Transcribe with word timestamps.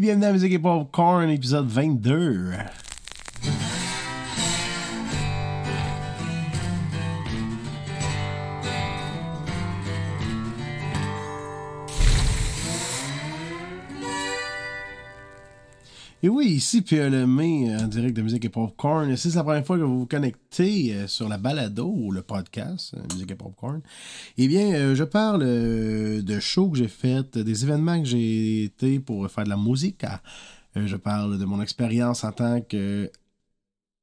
Bienvenue 0.00 0.24
à 0.24 0.32
Musique 0.32 0.52
et 0.54 0.58
Popcorn, 0.58 1.28
épisode 1.28 1.68
22. 1.68 2.52
Et 16.22 16.28
oui, 16.28 16.48
ici 16.48 16.82
Pierre 16.82 17.08
Lemay 17.08 17.74
en 17.74 17.86
direct 17.86 18.14
de 18.14 18.20
Musique 18.20 18.44
et 18.44 18.50
Popcorn. 18.50 19.16
Si 19.16 19.30
c'est 19.30 19.38
la 19.38 19.42
première 19.42 19.64
fois 19.64 19.78
que 19.78 19.82
vous 19.82 20.00
vous 20.00 20.06
connectez 20.06 20.92
euh, 20.92 21.06
sur 21.06 21.30
la 21.30 21.38
balado 21.38 21.90
ou 21.96 22.12
le 22.12 22.20
podcast 22.20 22.92
euh, 22.94 23.00
Musique 23.14 23.30
et 23.30 23.34
Popcorn, 23.34 23.80
eh 24.36 24.46
bien, 24.46 24.70
euh, 24.74 24.94
je 24.94 25.04
parle 25.04 25.42
de 25.42 26.38
shows 26.38 26.68
que 26.68 26.76
j'ai 26.76 26.88
fait, 26.88 27.38
des 27.38 27.64
événements 27.64 27.98
que 27.98 28.06
j'ai 28.06 28.64
été 28.64 29.00
pour 29.00 29.30
faire 29.30 29.44
de 29.44 29.48
la 29.48 29.56
musique. 29.56 30.04
Je 30.76 30.96
parle 30.96 31.38
de 31.38 31.44
mon 31.46 31.62
expérience 31.62 32.22
en 32.22 32.32
tant 32.32 32.60
que 32.60 33.10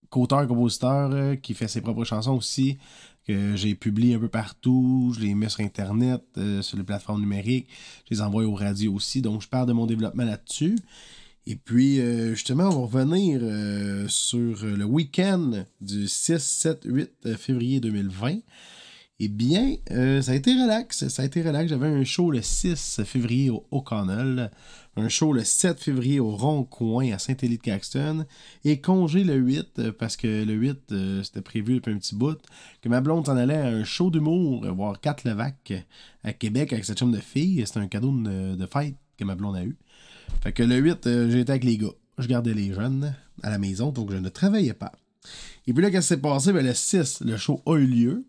qu'auteur-compositeur 0.09 1.39
qui 1.39 1.53
fait 1.53 1.67
ses 1.67 1.81
propres 1.81 2.03
chansons 2.03 2.35
aussi, 2.35 2.79
que 3.27 3.55
j'ai 3.55 3.75
publié 3.75 4.15
un 4.15 4.19
peu 4.19 4.27
partout, 4.27 5.13
je 5.15 5.19
les 5.19 5.35
mets 5.35 5.49
sur 5.49 5.59
Internet, 5.59 6.23
sur 6.61 6.77
les 6.77 6.83
plateformes 6.83 7.21
numériques, 7.21 7.67
je 8.09 8.15
les 8.15 8.21
envoie 8.21 8.43
aux 8.43 8.55
radios 8.55 8.93
aussi, 8.93 9.21
donc 9.21 9.43
je 9.43 9.47
parle 9.47 9.67
de 9.67 9.73
mon 9.73 9.85
développement 9.85 10.25
là-dessus. 10.25 10.77
Et 11.49 11.55
puis, 11.55 12.01
euh, 12.01 12.31
justement, 12.31 12.65
on 12.65 12.85
va 12.85 12.99
revenir 12.99 13.39
euh, 13.41 14.05
sur 14.09 14.65
le 14.65 14.83
week-end 14.83 15.63
du 15.79 16.05
6, 16.05 16.39
7, 16.39 16.81
8 16.83 17.37
février 17.37 17.79
2020. 17.79 18.39
Eh 19.21 19.29
bien, 19.29 19.77
euh, 19.91 20.21
ça 20.21 20.33
a 20.33 20.35
été 20.35 20.51
relax. 20.51 21.07
Ça 21.07 21.21
a 21.21 21.25
été 21.25 21.41
relax. 21.41 21.69
J'avais 21.69 21.87
un 21.87 22.03
show 22.03 22.31
le 22.31 22.41
6 22.41 22.99
février 23.05 23.49
au 23.49 23.65
O'Connell, 23.71 24.51
un 24.97 25.07
show 25.07 25.31
le 25.31 25.45
7 25.45 25.79
février 25.79 26.19
au 26.19 26.35
Rond-Coin 26.35 27.13
à 27.13 27.17
Saint-Élie-de-Caxton 27.17 28.25
et 28.65 28.81
congé 28.81 29.23
le 29.23 29.35
8 29.35 29.91
parce 29.91 30.17
que 30.17 30.43
le 30.43 30.53
8, 30.53 31.23
c'était 31.23 31.41
prévu 31.41 31.75
depuis 31.75 31.93
un 31.93 31.97
petit 31.97 32.15
bout, 32.15 32.39
que 32.81 32.89
ma 32.89 32.99
blonde 32.99 33.25
s'en 33.25 33.37
allait 33.37 33.55
à 33.55 33.67
un 33.67 33.85
show 33.85 34.11
d'humour, 34.11 34.65
voir 34.73 34.99
4 34.99 35.23
Levac 35.23 35.71
à 36.25 36.33
Québec 36.33 36.73
avec 36.73 36.83
cette 36.83 36.99
chambre 36.99 37.15
de 37.15 37.21
fille. 37.21 37.63
C'était 37.65 37.79
un 37.79 37.87
cadeau 37.87 38.11
de 38.11 38.65
fête 38.65 38.95
que 39.17 39.23
ma 39.23 39.35
blonde 39.35 39.55
a 39.55 39.63
eu. 39.63 39.77
Fait 40.41 40.53
que 40.53 40.63
le 40.63 40.75
8, 40.77 41.07
euh, 41.07 41.29
j'étais 41.29 41.51
avec 41.51 41.63
les 41.63 41.77
gars. 41.77 41.93
Je 42.17 42.27
gardais 42.27 42.53
les 42.53 42.73
jeunes 42.73 43.13
à 43.43 43.49
la 43.49 43.57
maison, 43.57 43.91
donc 43.91 44.11
je 44.11 44.17
ne 44.17 44.29
travaillais 44.29 44.73
pas. 44.73 44.91
Et 45.67 45.73
puis 45.73 45.83
là, 45.83 45.91
qu'est-ce 45.91 46.07
qui 46.07 46.15
s'est 46.15 46.21
passé? 46.21 46.53
Ben, 46.53 46.65
le 46.65 46.73
6, 46.73 47.21
le 47.21 47.37
show 47.37 47.61
a 47.65 47.75
eu 47.75 47.85
lieu. 47.85 48.25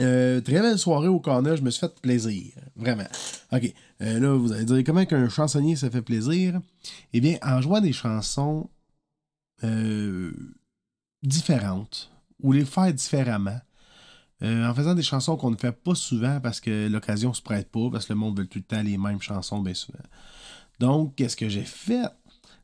Euh, 0.00 0.40
très 0.40 0.60
belle 0.60 0.78
soirée 0.78 1.08
au 1.08 1.20
corner, 1.20 1.56
je 1.56 1.62
me 1.62 1.70
suis 1.70 1.80
fait 1.80 2.00
plaisir. 2.00 2.52
Vraiment. 2.76 3.06
OK. 3.52 3.72
Euh, 4.02 4.20
là, 4.20 4.36
vous 4.36 4.52
allez 4.52 4.64
dire 4.64 4.82
comment 4.84 5.04
qu'un 5.06 5.28
chansonnier 5.28 5.74
se 5.74 5.88
fait 5.88 6.02
plaisir? 6.02 6.60
Eh 7.12 7.20
bien, 7.20 7.38
en 7.42 7.60
jouant 7.60 7.80
des 7.80 7.92
chansons 7.92 8.68
différentes 11.22 12.12
ou 12.40 12.52
les 12.52 12.64
faire 12.64 12.92
différemment. 12.92 13.58
en 14.42 14.74
faisant 14.74 14.94
des 14.94 15.02
chansons 15.02 15.36
qu'on 15.36 15.50
ne 15.50 15.56
fait 15.56 15.72
pas 15.72 15.94
souvent 15.94 16.40
parce 16.40 16.60
que 16.60 16.88
l'occasion 16.88 17.32
se 17.32 17.42
prête 17.42 17.70
pas, 17.70 17.88
parce 17.90 18.04
que 18.04 18.12
le 18.12 18.18
monde 18.18 18.38
veut 18.38 18.46
tout 18.46 18.58
le 18.58 18.64
temps 18.64 18.82
les 18.82 18.98
mêmes 18.98 19.20
chansons 19.20 19.60
bien 19.60 19.74
souvent. 19.74 19.98
Donc, 20.78 21.14
qu'est-ce 21.14 21.36
que 21.36 21.48
j'ai 21.48 21.64
fait? 21.64 22.06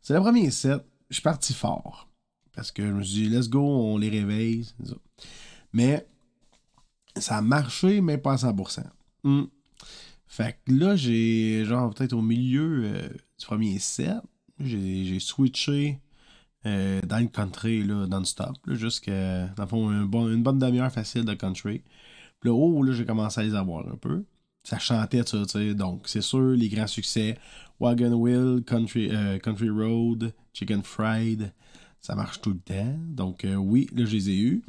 C'est 0.00 0.14
le 0.14 0.20
premier 0.20 0.50
set. 0.50 0.84
Je 1.08 1.14
suis 1.14 1.22
parti 1.22 1.54
fort. 1.54 2.08
Parce 2.54 2.70
que 2.70 2.86
je 2.86 2.92
me 2.92 3.02
suis 3.02 3.22
dit, 3.22 3.28
let's 3.28 3.48
go, 3.48 3.60
on 3.60 3.96
les 3.98 4.10
réveille. 4.10 4.66
Mais 5.72 6.06
ça 7.16 7.38
a 7.38 7.42
marché, 7.42 8.00
mais 8.00 8.18
pas 8.18 8.32
à 8.32 8.52
100%. 8.52 8.84
Hmm. 9.24 9.44
Fait 10.26 10.58
que 10.64 10.72
là, 10.72 10.96
j'ai, 10.96 11.64
genre, 11.64 11.92
peut-être 11.92 12.14
au 12.14 12.22
milieu 12.22 12.84
euh, 12.84 13.08
du 13.38 13.46
premier 13.46 13.78
set, 13.78 14.16
j'ai 14.58 15.18
switché 15.20 16.00
euh, 16.64 17.00
dans 17.02 17.18
le 17.18 17.26
country, 17.26 17.82
là, 17.82 18.06
non-stop, 18.06 18.56
jusqu'à, 18.68 19.48
dans 19.48 19.64
le 19.64 19.68
fond, 19.68 19.90
une 19.90 20.42
bonne 20.42 20.58
demi-heure 20.58 20.92
facile 20.92 21.24
de 21.24 21.34
country. 21.34 21.82
Puis 22.40 22.50
là, 22.50 22.54
oh, 22.54 22.82
là, 22.82 22.92
j'ai 22.92 23.04
commencé 23.04 23.40
à 23.40 23.44
les 23.44 23.54
avoir 23.54 23.86
un 23.88 23.96
peu. 23.96 24.24
Ça 24.64 24.78
chantait, 24.78 25.24
tu 25.24 25.44
sais. 25.44 25.74
Donc, 25.74 26.08
c'est 26.08 26.22
sûr, 26.22 26.50
les 26.50 26.68
grands 26.68 26.86
succès. 26.86 27.36
Wagon 27.82 28.14
Wheel, 28.14 28.62
Country, 28.64 29.10
euh, 29.10 29.40
Country 29.40 29.68
Road, 29.68 30.32
Chicken 30.52 30.84
Fried, 30.84 31.52
ça 32.00 32.14
marche 32.14 32.40
tout 32.40 32.50
le 32.50 32.60
temps. 32.60 32.96
Donc 33.08 33.44
euh, 33.44 33.56
oui, 33.56 33.88
là 33.92 34.04
je 34.04 34.12
les 34.12 34.30
ai 34.30 34.38
eus. 34.38 34.62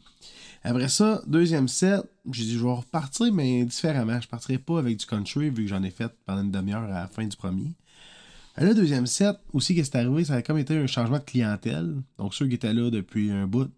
Après 0.64 0.90
ça, 0.90 1.22
deuxième 1.28 1.68
set, 1.68 2.02
j'ai 2.32 2.44
dit 2.44 2.54
je 2.58 2.66
vais 2.66 2.74
repartir, 2.74 3.32
mais 3.32 3.66
différemment. 3.66 4.20
Je 4.20 4.28
partirai 4.28 4.58
pas 4.58 4.80
avec 4.80 4.98
du 4.98 5.06
country 5.06 5.52
vu 5.52 5.64
que 5.64 5.68
j'en 5.68 5.84
ai 5.84 5.92
fait 5.92 6.12
pendant 6.26 6.42
une 6.42 6.50
demi-heure 6.50 6.86
à 6.86 7.02
la 7.02 7.08
fin 7.08 7.24
du 7.24 7.38
premier. 7.38 7.76
Le 8.58 8.74
deuxième 8.74 9.06
set, 9.06 9.36
aussi, 9.52 9.76
qu'est-ce 9.76 9.92
qui 9.92 9.98
est 9.98 10.00
arrivé, 10.00 10.24
ça 10.24 10.34
a 10.34 10.42
comme 10.42 10.58
été 10.58 10.76
un 10.76 10.88
changement 10.88 11.20
de 11.20 11.24
clientèle. 11.24 12.02
Donc 12.18 12.34
ceux 12.34 12.48
qui 12.48 12.56
étaient 12.56 12.74
là 12.74 12.90
depuis 12.90 13.30
un 13.30 13.46
bout, 13.46 13.72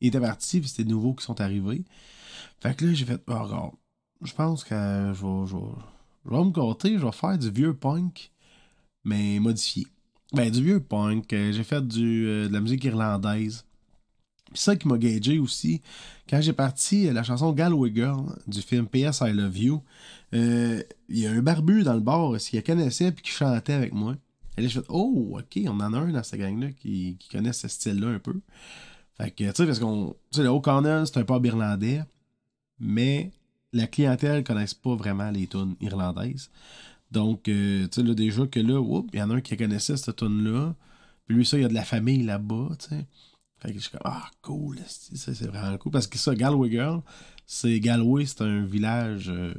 ils 0.00 0.08
étaient 0.08 0.20
partis, 0.20 0.60
puis 0.60 0.68
c'était 0.68 0.84
de 0.84 0.90
nouveaux 0.90 1.14
qui 1.14 1.24
sont 1.24 1.40
arrivés. 1.40 1.82
Fait 2.60 2.76
que 2.76 2.84
là, 2.84 2.92
j'ai 2.92 3.04
fait, 3.04 3.20
oh, 3.26 3.32
regarde, 3.32 3.72
je 4.22 4.32
pense 4.32 4.62
que 4.62 4.76
je 5.12 5.26
vais, 5.26 5.46
je, 5.46 5.56
vais, 6.30 6.44
me 6.44 6.50
gâter, 6.50 6.98
je 6.98 7.04
vais 7.04 7.12
faire 7.12 7.36
du 7.36 7.50
vieux 7.50 7.74
punk 7.74 8.30
mais 9.06 9.38
modifié. 9.38 9.86
Ben, 10.32 10.50
du 10.50 10.62
vieux 10.62 10.80
punk. 10.80 11.32
Euh, 11.32 11.52
j'ai 11.52 11.62
fait 11.62 11.76
euh, 11.76 12.48
de 12.48 12.52
la 12.52 12.60
musique 12.60 12.84
irlandaise. 12.84 13.64
C'est 14.52 14.64
ça 14.64 14.76
qui 14.76 14.88
m'a 14.88 14.98
gagé 14.98 15.38
aussi. 15.38 15.80
Quand 16.28 16.40
j'ai 16.40 16.52
parti 16.52 17.06
euh, 17.06 17.12
la 17.12 17.22
chanson 17.22 17.52
Galway 17.52 17.92
Girl 17.94 18.24
du 18.46 18.60
film 18.60 18.86
PS 18.86 19.22
I 19.22 19.32
Love 19.32 19.58
You, 19.58 19.82
il 20.32 20.84
y 21.08 21.26
a 21.26 21.30
un 21.30 21.40
barbu 21.40 21.84
dans 21.84 21.94
le 21.94 22.00
bar 22.00 22.36
qui 22.36 22.60
connaissait 22.62 23.12
puis 23.12 23.22
qui 23.22 23.30
chantait 23.30 23.72
avec 23.72 23.94
moi. 23.94 24.16
Et 24.58 24.62
là, 24.62 24.68
je 24.68 24.80
fait 24.80 24.86
Oh, 24.88 25.38
ok, 25.38 25.60
on 25.66 25.80
en 25.80 25.92
a 25.92 25.98
un 25.98 26.10
dans 26.10 26.22
cette 26.22 26.40
gang-là 26.40 26.72
qui, 26.72 27.16
qui 27.18 27.28
connaît 27.28 27.52
ce 27.52 27.68
style-là 27.68 28.08
un 28.08 28.18
peu. 28.18 28.40
Fait 29.16 29.30
que, 29.30 29.44
tu 29.44 29.52
sais, 29.54 29.66
parce 29.66 29.78
qu'on. 29.78 30.16
Tu 30.32 30.38
sais, 30.38 30.42
le 30.42 30.48
O'Connell, 30.48 31.06
c'est 31.06 31.18
un 31.18 31.24
pub 31.24 31.46
irlandais, 31.46 32.02
mais 32.80 33.30
la 33.72 33.86
clientèle 33.86 34.38
ne 34.38 34.42
connaisse 34.42 34.74
pas 34.74 34.96
vraiment 34.96 35.30
les 35.30 35.46
tunes 35.46 35.76
irlandaises. 35.80 36.50
Donc, 37.10 37.48
euh, 37.48 37.86
tu 37.88 38.00
sais, 38.00 38.06
là, 38.06 38.14
déjà 38.14 38.46
que 38.46 38.60
là, 38.60 38.82
il 39.12 39.18
y 39.18 39.22
en 39.22 39.30
a 39.30 39.34
un 39.36 39.40
qui 39.40 39.56
connaissait 39.56 39.96
cette 39.96 40.16
tune-là. 40.16 40.74
Puis 41.26 41.36
lui, 41.36 41.46
ça, 41.46 41.56
il 41.58 41.62
y 41.62 41.64
a 41.64 41.68
de 41.68 41.74
la 41.74 41.84
famille 41.84 42.22
là-bas, 42.22 42.70
tu 42.78 42.88
sais. 42.88 43.06
Fait 43.58 43.68
que 43.72 43.78
je 43.78 43.82
suis 43.82 43.90
comme, 43.90 44.00
ah, 44.04 44.30
cool, 44.42 44.78
c'est 44.86 45.40
vraiment 45.46 45.76
cool. 45.78 45.92
Parce 45.92 46.06
que 46.06 46.18
ça, 46.18 46.34
Galway 46.34 46.70
Girl, 46.70 47.00
c'est 47.46 47.80
Galway, 47.80 48.26
c'est 48.26 48.42
un 48.42 48.64
village. 48.64 49.30
Euh, 49.30 49.54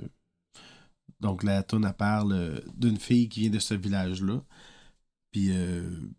donc, 1.20 1.44
la 1.44 1.64
tune, 1.64 1.86
elle 1.86 1.94
parle 1.94 2.34
euh, 2.34 2.60
d'une 2.76 2.98
fille 2.98 3.28
qui 3.28 3.42
vient 3.42 3.50
de 3.50 3.60
ce 3.60 3.74
village-là. 3.74 4.44
Puis, 5.32 5.52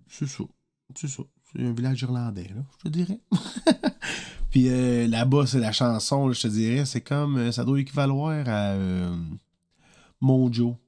c'est 0.09 0.27
ça. 0.27 0.45
C'est 0.95 1.09
ça. 1.09 1.23
C'est 1.53 1.63
un 1.63 1.73
village 1.73 2.03
irlandais, 2.03 2.51
là, 2.55 2.63
je 2.79 2.85
te 2.85 2.89
dirais. 2.89 3.21
Puis 4.51 4.69
là-bas, 5.09 5.47
c'est 5.47 5.61
la 5.61 5.73
chanson, 5.73 6.31
je 6.33 6.43
te 6.43 6.49
dirais, 6.49 6.85
c'est 6.85 7.01
comme. 7.01 7.53
Ça 7.53 7.65
doit 7.65 7.81
équivaloir 7.81 8.47
à 8.49 8.77
Mojo 10.21 10.79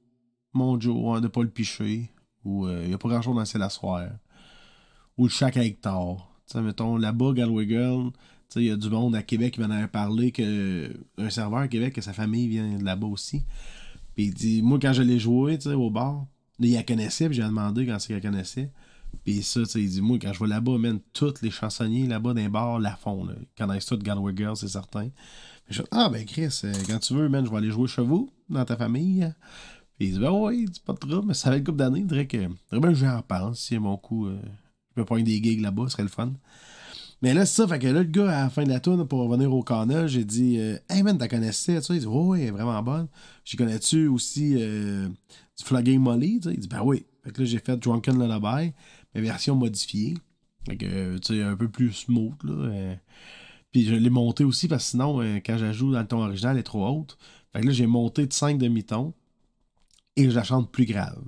mon 0.53 0.79
Joe 0.79 1.21
de 1.21 1.27
Paul 1.27 1.49
Piché, 1.49 2.09
ou 2.43 2.67
il 2.67 2.73
euh, 2.73 2.87
n'y 2.87 2.93
a 2.93 2.97
pas 2.97 3.09
grand 3.09 3.21
chose 3.21 3.35
dans 3.35 3.59
la 3.59 3.69
soirée, 3.69 4.09
ou 5.17 5.25
le 5.25 5.29
Chac 5.29 5.57
à 5.57 5.63
Hector. 5.63 6.29
sais 6.45 6.61
mettons, 6.61 6.97
là-bas, 6.97 7.33
Galway 7.33 7.67
Girl, 7.67 8.11
il 8.55 8.63
y 8.63 8.71
a 8.71 8.75
du 8.75 8.89
monde 8.89 9.15
à 9.15 9.23
Québec 9.23 9.53
qui 9.53 9.61
m'en 9.61 9.69
avait 9.69 9.87
parlé 9.87 10.31
que 10.31 10.91
un 11.17 11.29
serveur 11.29 11.59
à 11.59 11.67
Québec, 11.67 11.93
que 11.93 12.01
sa 12.01 12.13
famille 12.13 12.47
vient 12.47 12.77
de 12.77 12.83
là-bas 12.83 13.07
aussi. 13.07 13.43
Puis 14.15 14.25
il 14.25 14.33
dit, 14.33 14.61
moi, 14.61 14.77
quand 14.81 14.93
je 14.93 15.03
l'ai 15.03 15.19
joué 15.19 15.57
au 15.67 15.89
bar, 15.89 16.25
il 16.59 16.73
la 16.73 16.83
connaissait, 16.83 17.27
puis 17.27 17.35
j'ai 17.35 17.43
demandé 17.43 17.85
quand 17.85 17.97
c'est 17.99 18.09
qu'elle 18.09 18.21
connaissait. 18.21 18.71
Puis 19.23 19.43
ça, 19.43 19.61
il 19.75 19.89
dit, 19.89 20.01
moi, 20.01 20.17
quand 20.21 20.33
je 20.33 20.39
vais 20.39 20.47
là-bas, 20.47 20.77
même 20.77 20.99
tous 21.13 21.41
les 21.41 21.51
chansonniers 21.51 22.07
là-bas 22.07 22.33
d'un 22.33 22.49
bar 22.49 22.79
la 22.79 22.95
font. 22.95 23.25
Là. 23.25 23.33
Quand 23.57 23.69
on 23.69 23.77
tout 23.77 23.97
Galway 23.97 24.33
Girl, 24.35 24.55
c'est 24.55 24.67
certain. 24.67 25.09
je 25.69 25.81
ah, 25.91 26.09
ben 26.09 26.25
Chris, 26.25 26.61
euh, 26.63 26.73
quand 26.87 26.99
tu 26.99 27.13
veux, 27.13 27.29
man, 27.29 27.45
je 27.45 27.51
vais 27.51 27.57
aller 27.57 27.71
jouer 27.71 27.87
chez 27.87 28.01
vous, 28.01 28.31
dans 28.49 28.65
ta 28.65 28.75
famille 28.75 29.31
il 30.05 30.13
dit, 30.13 30.19
ben 30.19 30.31
oui, 30.31 30.67
c'est 30.71 30.83
pas 30.83 30.93
trop, 30.93 31.21
mais 31.21 31.33
ça 31.33 31.49
va 31.49 31.55
être 31.55 31.59
une 31.59 31.65
couple 31.65 31.77
d'années. 31.77 32.01
Je 32.01 32.05
dirais 32.07 32.27
que, 32.27 32.37
bien 32.79 32.93
je 32.93 33.05
en 33.05 33.21
pense. 33.21 33.59
Si 33.59 33.77
mon 33.77 33.97
coup, 33.97 34.27
euh, 34.27 34.39
je 34.89 34.95
peux 34.95 35.05
prendre 35.05 35.23
des 35.23 35.41
gigs 35.41 35.61
là-bas, 35.61 35.83
ce 35.85 35.91
serait 35.91 36.03
le 36.03 36.09
fun. 36.09 36.33
Mais 37.21 37.33
là, 37.33 37.45
c'est 37.45 37.61
ça. 37.61 37.67
Fait 37.67 37.77
que 37.77 37.87
là, 37.87 37.99
le 37.99 38.03
gars, 38.03 38.29
à 38.29 38.43
la 38.43 38.49
fin 38.49 38.63
de 38.63 38.69
la 38.69 38.79
tourne, 38.79 39.07
pour 39.07 39.19
revenir 39.19 39.53
au 39.53 39.63
canal, 39.63 40.07
j'ai 40.07 40.25
dit, 40.25 40.57
euh, 40.59 40.77
hey 40.89 41.03
man, 41.03 41.17
t'as 41.17 41.27
connaissais, 41.27 41.79
tu 41.81 41.87
sais? 41.87 41.95
Il 41.97 41.99
dit, 41.99 42.43
est 42.43 42.51
vraiment 42.51 42.81
bonne. 42.81 43.07
J'ai 43.45 43.57
connais-tu 43.57 44.07
aussi 44.07 44.55
euh, 44.57 45.07
du 45.07 45.63
Flogging 45.63 45.99
Molly? 45.99 46.41
Il 46.45 46.59
dit, 46.59 46.67
ben 46.67 46.81
oui. 46.83 47.05
Fait 47.23 47.31
que 47.31 47.41
là, 47.41 47.45
j'ai 47.45 47.59
fait 47.59 47.77
Drunken 47.77 48.19
Lullaby, 48.19 48.73
mais 49.13 49.21
version 49.21 49.55
modifiée. 49.55 50.15
Fait 50.65 50.77
que, 50.77 51.17
tu 51.17 51.35
sais, 51.35 51.43
un 51.43 51.55
peu 51.55 51.69
plus 51.69 51.91
smooth, 51.91 52.43
là. 52.43 52.95
Puis 53.71 53.85
je 53.85 53.95
l'ai 53.95 54.09
monté 54.09 54.43
aussi 54.43 54.67
parce 54.67 54.83
que 54.83 54.89
sinon, 54.91 55.19
quand 55.45 55.57
j'ajoute 55.57 55.93
dans 55.93 56.01
le 56.01 56.07
ton 56.07 56.21
original, 56.21 56.55
elle 56.55 56.59
est 56.59 56.63
trop 56.63 56.85
haute. 56.85 57.17
Fait 57.53 57.61
que 57.61 57.67
là, 57.67 57.71
j'ai 57.71 57.87
monté 57.87 58.27
de 58.27 58.33
5 58.33 58.57
demi-tons 58.57 59.13
et 60.15 60.29
je 60.29 60.35
la 60.35 60.43
chante 60.43 60.71
plus 60.71 60.85
grave. 60.85 61.21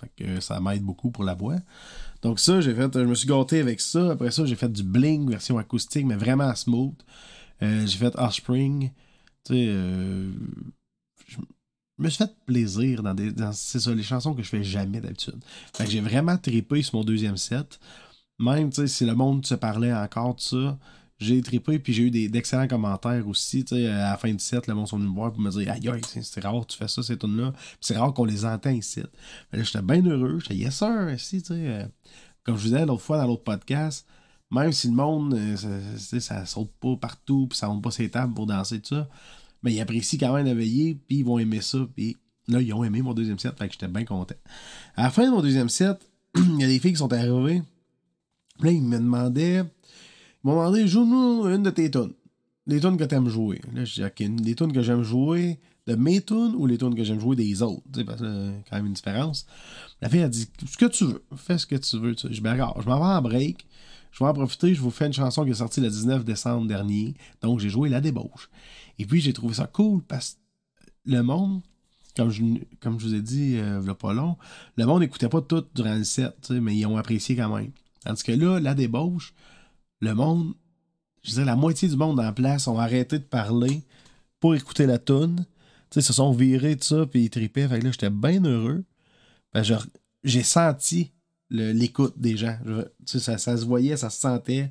Fait 0.00 0.10
que 0.16 0.40
ça 0.40 0.60
m'aide 0.60 0.82
beaucoup 0.82 1.10
pour 1.10 1.24
la 1.24 1.34
voix. 1.34 1.56
Donc 2.22 2.38
ça, 2.38 2.60
j'ai 2.60 2.74
fait, 2.74 2.92
je 2.94 3.04
me 3.04 3.14
suis 3.14 3.28
gâté 3.28 3.60
avec 3.60 3.80
ça. 3.80 4.12
Après 4.12 4.30
ça, 4.30 4.44
j'ai 4.46 4.56
fait 4.56 4.70
du 4.70 4.82
bling, 4.82 5.28
version 5.28 5.58
acoustique, 5.58 6.06
mais 6.06 6.16
vraiment 6.16 6.54
smooth. 6.54 6.94
Euh, 7.62 7.86
j'ai 7.86 7.98
fait 7.98 8.16
Offspring. 8.16 8.90
Tu 9.44 9.54
sais, 9.54 9.66
euh, 9.68 10.32
je 11.28 11.36
me 11.98 12.08
suis 12.08 12.24
fait 12.24 12.34
plaisir 12.46 13.02
dans 13.02 13.14
des. 13.14 13.32
Dans, 13.32 13.52
c'est 13.52 13.80
ça, 13.80 13.94
les 13.94 14.02
chansons 14.02 14.34
que 14.34 14.42
je 14.42 14.48
fais 14.48 14.64
jamais 14.64 15.00
d'habitude. 15.00 15.42
Fait 15.74 15.88
j'ai 15.88 16.00
vraiment 16.00 16.36
trippé 16.36 16.82
sur 16.82 16.96
mon 16.96 17.04
deuxième 17.04 17.36
set. 17.36 17.78
Même, 18.38 18.72
si 18.72 19.04
le 19.04 19.14
monde 19.14 19.46
se 19.46 19.54
parlait 19.54 19.92
encore 19.92 20.34
de 20.34 20.40
ça, 20.40 20.78
j'ai 21.18 21.40
trippé, 21.40 21.78
puis 21.78 21.92
j'ai 21.92 22.04
eu 22.04 22.10
des, 22.10 22.28
d'excellents 22.28 22.66
commentaires 22.66 23.26
aussi. 23.28 23.64
À 23.72 24.10
la 24.10 24.16
fin 24.16 24.32
du 24.32 24.38
set, 24.38 24.66
le 24.66 24.74
monde 24.74 24.88
sont 24.88 24.96
venus 24.96 25.10
me 25.10 25.14
voir 25.14 25.32
pour 25.32 25.40
me 25.40 25.50
dire 25.50 25.70
Aïe, 25.70 25.88
aïe, 25.88 26.00
c'est 26.04 26.40
rare 26.40 26.66
tu 26.66 26.76
fais 26.76 26.88
ça, 26.88 27.02
ces 27.02 27.16
tunes-là. 27.16 27.52
C'est 27.80 27.96
rare 27.96 28.12
qu'on 28.12 28.24
les 28.24 28.44
entend 28.44 28.70
ici. 28.70 29.02
Mais 29.52 29.58
là, 29.58 29.64
j'étais 29.64 29.82
bien 29.82 30.04
heureux. 30.04 30.40
J'étais 30.40 30.56
Yes, 30.56 30.76
sir, 30.76 31.10
ici. 31.14 31.42
Euh, 31.50 31.86
comme 32.44 32.56
je 32.56 32.62
vous 32.62 32.68
disais 32.70 32.84
l'autre 32.84 33.02
fois 33.02 33.18
dans 33.18 33.26
l'autre 33.26 33.44
podcast, 33.44 34.06
même 34.52 34.72
si 34.72 34.88
le 34.88 34.94
monde, 34.94 35.34
euh, 35.34 35.56
ça, 35.96 36.20
ça, 36.20 36.46
saute 36.46 36.70
pas 36.78 36.96
partout, 36.96 37.46
puis 37.48 37.58
ça 37.58 37.68
monte 37.68 37.82
pas 37.82 37.90
ses 37.90 38.10
tables 38.10 38.34
pour 38.34 38.46
danser, 38.46 38.80
tout 38.80 38.94
ça, 38.94 39.08
mais 39.62 39.72
ils 39.72 39.80
apprécient 39.80 40.18
quand 40.18 40.34
même 40.34 40.44
la 40.44 40.54
veillée, 40.54 40.94
puis 40.94 41.18
ils 41.18 41.24
vont 41.24 41.38
aimer 41.38 41.62
ça, 41.62 41.78
puis 41.94 42.18
là, 42.48 42.60
ils 42.60 42.72
ont 42.74 42.84
aimé 42.84 43.00
mon 43.00 43.14
deuxième 43.14 43.38
set, 43.38 43.56
fait 43.56 43.68
que 43.68 43.72
j'étais 43.72 43.88
bien 43.88 44.04
content. 44.04 44.34
À 44.94 45.04
la 45.04 45.10
fin 45.10 45.24
de 45.24 45.30
mon 45.30 45.40
deuxième 45.40 45.70
set, 45.70 46.06
il 46.36 46.60
y 46.60 46.64
a 46.64 46.66
des 46.66 46.78
filles 46.78 46.92
qui 46.92 46.98
sont 46.98 47.12
arrivées, 47.12 47.62
là, 48.60 48.70
ils 48.70 48.82
me 48.82 48.98
demandaient, 48.98 49.64
m'ont 50.44 50.52
demandé, 50.52 50.86
joue-nous 50.86 51.46
une 51.48 51.62
de 51.62 51.70
tes 51.70 51.90
tunes. 51.90 52.12
Les 52.66 52.80
tunes 52.80 52.96
que 52.96 53.04
tu 53.04 53.14
aimes 53.14 53.28
jouer. 53.28 53.60
Là, 53.74 53.84
je 53.84 53.94
dis, 53.94 54.04
OK, 54.04 54.20
les 54.44 54.54
tunes 54.54 54.72
que 54.72 54.82
j'aime 54.82 55.02
jouer, 55.02 55.58
de 55.86 55.94
mes 55.94 56.20
tunes 56.20 56.54
ou 56.56 56.66
les 56.66 56.78
tunes 56.78 56.94
que 56.94 57.04
j'aime 57.04 57.20
jouer 57.20 57.36
des 57.36 57.62
autres? 57.62 57.82
Tu 57.92 58.00
sais, 58.00 58.04
parce 58.04 58.20
que 58.20 58.26
c'est 58.26 58.70
quand 58.70 58.76
même 58.76 58.86
une 58.86 58.92
différence. 58.92 59.46
La 60.00 60.08
fille 60.08 60.22
a 60.22 60.28
dit 60.28 60.48
ce 60.66 60.76
que 60.76 60.86
tu 60.86 61.04
veux, 61.04 61.24
fais 61.36 61.58
ce 61.58 61.66
que 61.66 61.76
tu 61.76 61.98
veux. 61.98 62.14
Je 62.16 62.28
dis, 62.28 62.40
ben, 62.40 62.52
regarde, 62.52 62.80
je 62.82 62.88
m'en 62.88 62.98
vais 62.98 63.16
en 63.16 63.22
break. 63.22 63.66
Je 64.12 64.22
vais 64.22 64.28
en 64.28 64.34
profiter, 64.34 64.74
je 64.74 64.80
vous 64.82 64.90
fais 64.90 65.06
une 65.06 65.12
chanson 65.12 65.42
qui 65.44 65.52
est 65.52 65.54
sortie 65.54 65.80
le 65.80 65.88
19 65.88 66.24
décembre 66.24 66.66
dernier. 66.66 67.14
Donc, 67.40 67.60
j'ai 67.60 67.70
joué 67.70 67.88
La 67.88 68.02
Débauche. 68.02 68.50
Et 68.98 69.06
puis, 69.06 69.22
j'ai 69.22 69.32
trouvé 69.32 69.54
ça 69.54 69.66
cool 69.66 70.02
parce 70.02 70.34
que 70.34 70.90
le 71.06 71.22
monde, 71.22 71.62
comme 72.14 72.28
je, 72.28 72.42
comme 72.80 73.00
je 73.00 73.06
vous 73.06 73.14
ai 73.14 73.22
dit 73.22 73.56
euh, 73.56 73.94
pas 73.94 74.12
long, 74.12 74.36
le 74.76 74.84
monde 74.84 75.00
n'écoutait 75.00 75.30
pas 75.30 75.40
tout 75.40 75.64
durant 75.74 75.94
le 75.94 76.04
set, 76.04 76.50
mais 76.50 76.76
ils 76.76 76.84
ont 76.84 76.98
apprécié 76.98 77.36
quand 77.36 77.56
même. 77.56 77.72
Tandis 78.04 78.22
que 78.22 78.32
là, 78.32 78.60
La 78.60 78.74
Débauche, 78.74 79.32
le 80.02 80.14
monde, 80.14 80.52
je 81.22 81.30
dire, 81.30 81.44
la 81.44 81.56
moitié 81.56 81.88
du 81.88 81.96
monde 81.96 82.20
en 82.20 82.32
place 82.32 82.66
ont 82.66 82.78
arrêté 82.78 83.18
de 83.18 83.24
parler 83.24 83.82
pour 84.40 84.54
écouter 84.54 84.84
la 84.84 84.98
tune. 84.98 85.46
Tu 85.90 86.00
sais, 86.00 86.02
se 86.02 86.12
sont 86.12 86.32
virés 86.32 86.74
de 86.74 86.82
ça, 86.82 87.06
puis 87.06 87.24
ils 87.24 87.30
tripaient. 87.30 87.68
Fait 87.68 87.78
que 87.78 87.84
là, 87.84 87.92
j'étais 87.92 88.10
bien 88.10 88.44
heureux. 88.44 88.84
Ben, 89.54 89.62
j'ai 90.24 90.42
senti 90.42 91.12
l'écoute 91.50 92.14
des 92.18 92.36
gens. 92.36 92.58
Ça, 93.06 93.38
ça, 93.38 93.56
se 93.56 93.64
voyait, 93.64 93.96
ça 93.96 94.10
se 94.10 94.20
sentait. 94.20 94.70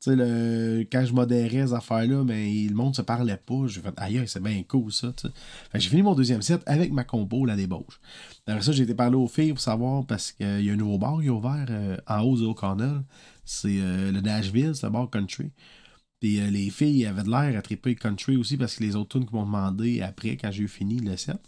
Sais, 0.00 0.86
quand 0.92 1.04
je 1.04 1.12
modérais 1.12 1.66
ces 1.66 1.72
affaires-là, 1.72 2.22
mais 2.22 2.66
le 2.68 2.74
monde 2.74 2.94
se 2.94 3.02
parlait 3.02 3.36
pas. 3.36 3.66
J'ai 3.66 3.80
fait, 3.80 3.92
aïe, 3.96 4.22
c'est 4.26 4.42
bien 4.42 4.62
cool 4.62 4.92
ça. 4.92 5.12
J'ai 5.74 5.88
fini 5.88 6.02
mon 6.02 6.14
deuxième 6.14 6.40
set 6.40 6.62
avec 6.66 6.92
ma 6.92 7.02
compo, 7.02 7.44
la 7.44 7.56
débauche. 7.56 8.00
Après 8.46 8.62
ça, 8.62 8.70
j'ai 8.70 8.84
été 8.84 8.94
parler 8.94 9.16
aux 9.16 9.26
filles 9.26 9.50
pour 9.50 9.60
savoir 9.60 10.06
parce 10.06 10.30
qu'il 10.30 10.64
y 10.64 10.70
a 10.70 10.72
un 10.72 10.76
nouveau 10.76 10.98
bar 10.98 11.20
qui 11.20 11.26
est 11.26 11.30
ouvert 11.30 11.66
euh, 11.70 11.96
en 12.06 12.20
haut 12.20 12.38
de 12.38 12.44
O'Connell. 12.44 13.02
C'est 13.44 13.80
euh, 13.80 14.12
le 14.12 14.20
Nashville, 14.20 14.74
c'est 14.74 14.86
le 14.86 14.92
bar 14.92 15.10
country. 15.10 15.50
Euh, 16.24 16.50
les 16.50 16.70
filles 16.70 17.06
avaient 17.06 17.22
de 17.22 17.30
l'air 17.30 17.58
à 17.58 17.62
triper 17.62 17.94
country 17.94 18.36
aussi 18.36 18.56
parce 18.56 18.76
que 18.76 18.84
les 18.84 18.96
autres 18.96 19.18
tunes 19.18 19.26
qui 19.26 19.34
m'ont 19.34 19.46
demandé 19.46 20.00
après, 20.00 20.36
quand 20.36 20.50
j'ai 20.50 20.64
eu 20.64 20.68
fini 20.68 20.98
le 20.98 21.16
set, 21.16 21.38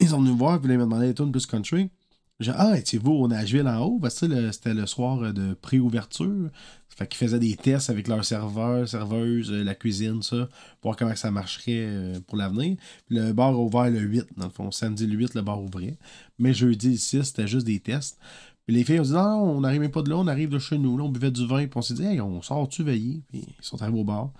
ils 0.00 0.08
sont 0.08 0.18
venus 0.20 0.32
me 0.32 0.38
voir, 0.38 0.60
puis 0.60 0.70
ils 0.70 0.78
m'ont 0.78 0.84
demandé 0.84 1.08
les 1.08 1.14
tunes 1.14 1.32
plus 1.32 1.46
country. 1.46 1.90
Dit, 2.38 2.50
ah, 2.54 2.76
étiez-vous 2.76 3.12
au 3.12 3.28
Nashville 3.28 3.66
en 3.66 3.78
haut? 3.82 3.98
Parce 3.98 4.20
que 4.20 4.52
c'était 4.52 4.74
le 4.74 4.86
soir 4.86 5.22
euh, 5.22 5.32
de 5.32 5.54
pré-ouverture. 5.54 6.50
Fait 6.88 7.06
qu'ils 7.06 7.18
faisaient 7.18 7.38
des 7.38 7.56
tests 7.56 7.88
avec 7.88 8.08
leurs 8.08 8.24
serveurs, 8.24 8.86
serveuses, 8.86 9.50
euh, 9.50 9.64
la 9.64 9.74
cuisine, 9.74 10.22
ça, 10.22 10.48
pour 10.80 10.90
voir 10.90 10.96
comment 10.96 11.16
ça 11.16 11.30
marcherait 11.30 12.12
pour 12.26 12.36
l'avenir. 12.36 12.76
Le 13.08 13.32
bar 13.32 13.48
a 13.48 13.58
ouvert 13.58 13.90
le 13.90 14.00
8, 14.00 14.26
dans 14.36 14.46
le 14.46 14.50
fond. 14.50 14.70
Samedi 14.70 15.06
le 15.06 15.16
8, 15.16 15.34
le 15.34 15.42
bar 15.42 15.62
ouvrait. 15.62 15.96
Mais 16.38 16.52
jeudi 16.52 16.90
le 16.90 16.96
6, 16.96 17.22
c'était 17.24 17.46
juste 17.46 17.66
des 17.66 17.80
tests. 17.80 18.18
Puis 18.66 18.74
les 18.76 18.84
filles 18.84 19.00
ont 19.00 19.04
dit 19.04 19.12
non, 19.12 19.56
on 19.56 19.60
n'arrive 19.60 19.88
pas 19.90 20.02
de 20.02 20.10
là, 20.10 20.18
on 20.18 20.26
arrive 20.26 20.48
de 20.50 20.58
chez 20.58 20.76
nous. 20.76 20.98
Là, 20.98 21.04
on 21.04 21.08
buvait 21.08 21.30
du 21.30 21.46
vin, 21.46 21.66
puis 21.66 21.76
on 21.76 21.82
s'est 21.82 21.94
dit, 21.94 22.04
hey, 22.04 22.20
on 22.20 22.42
sort-tu 22.42 22.82
veiller? 22.82 23.22
Puis 23.28 23.44
ils 23.46 23.64
sont 23.64 23.80
arrivés 23.80 24.00
au 24.00 24.04
bar. 24.04 24.30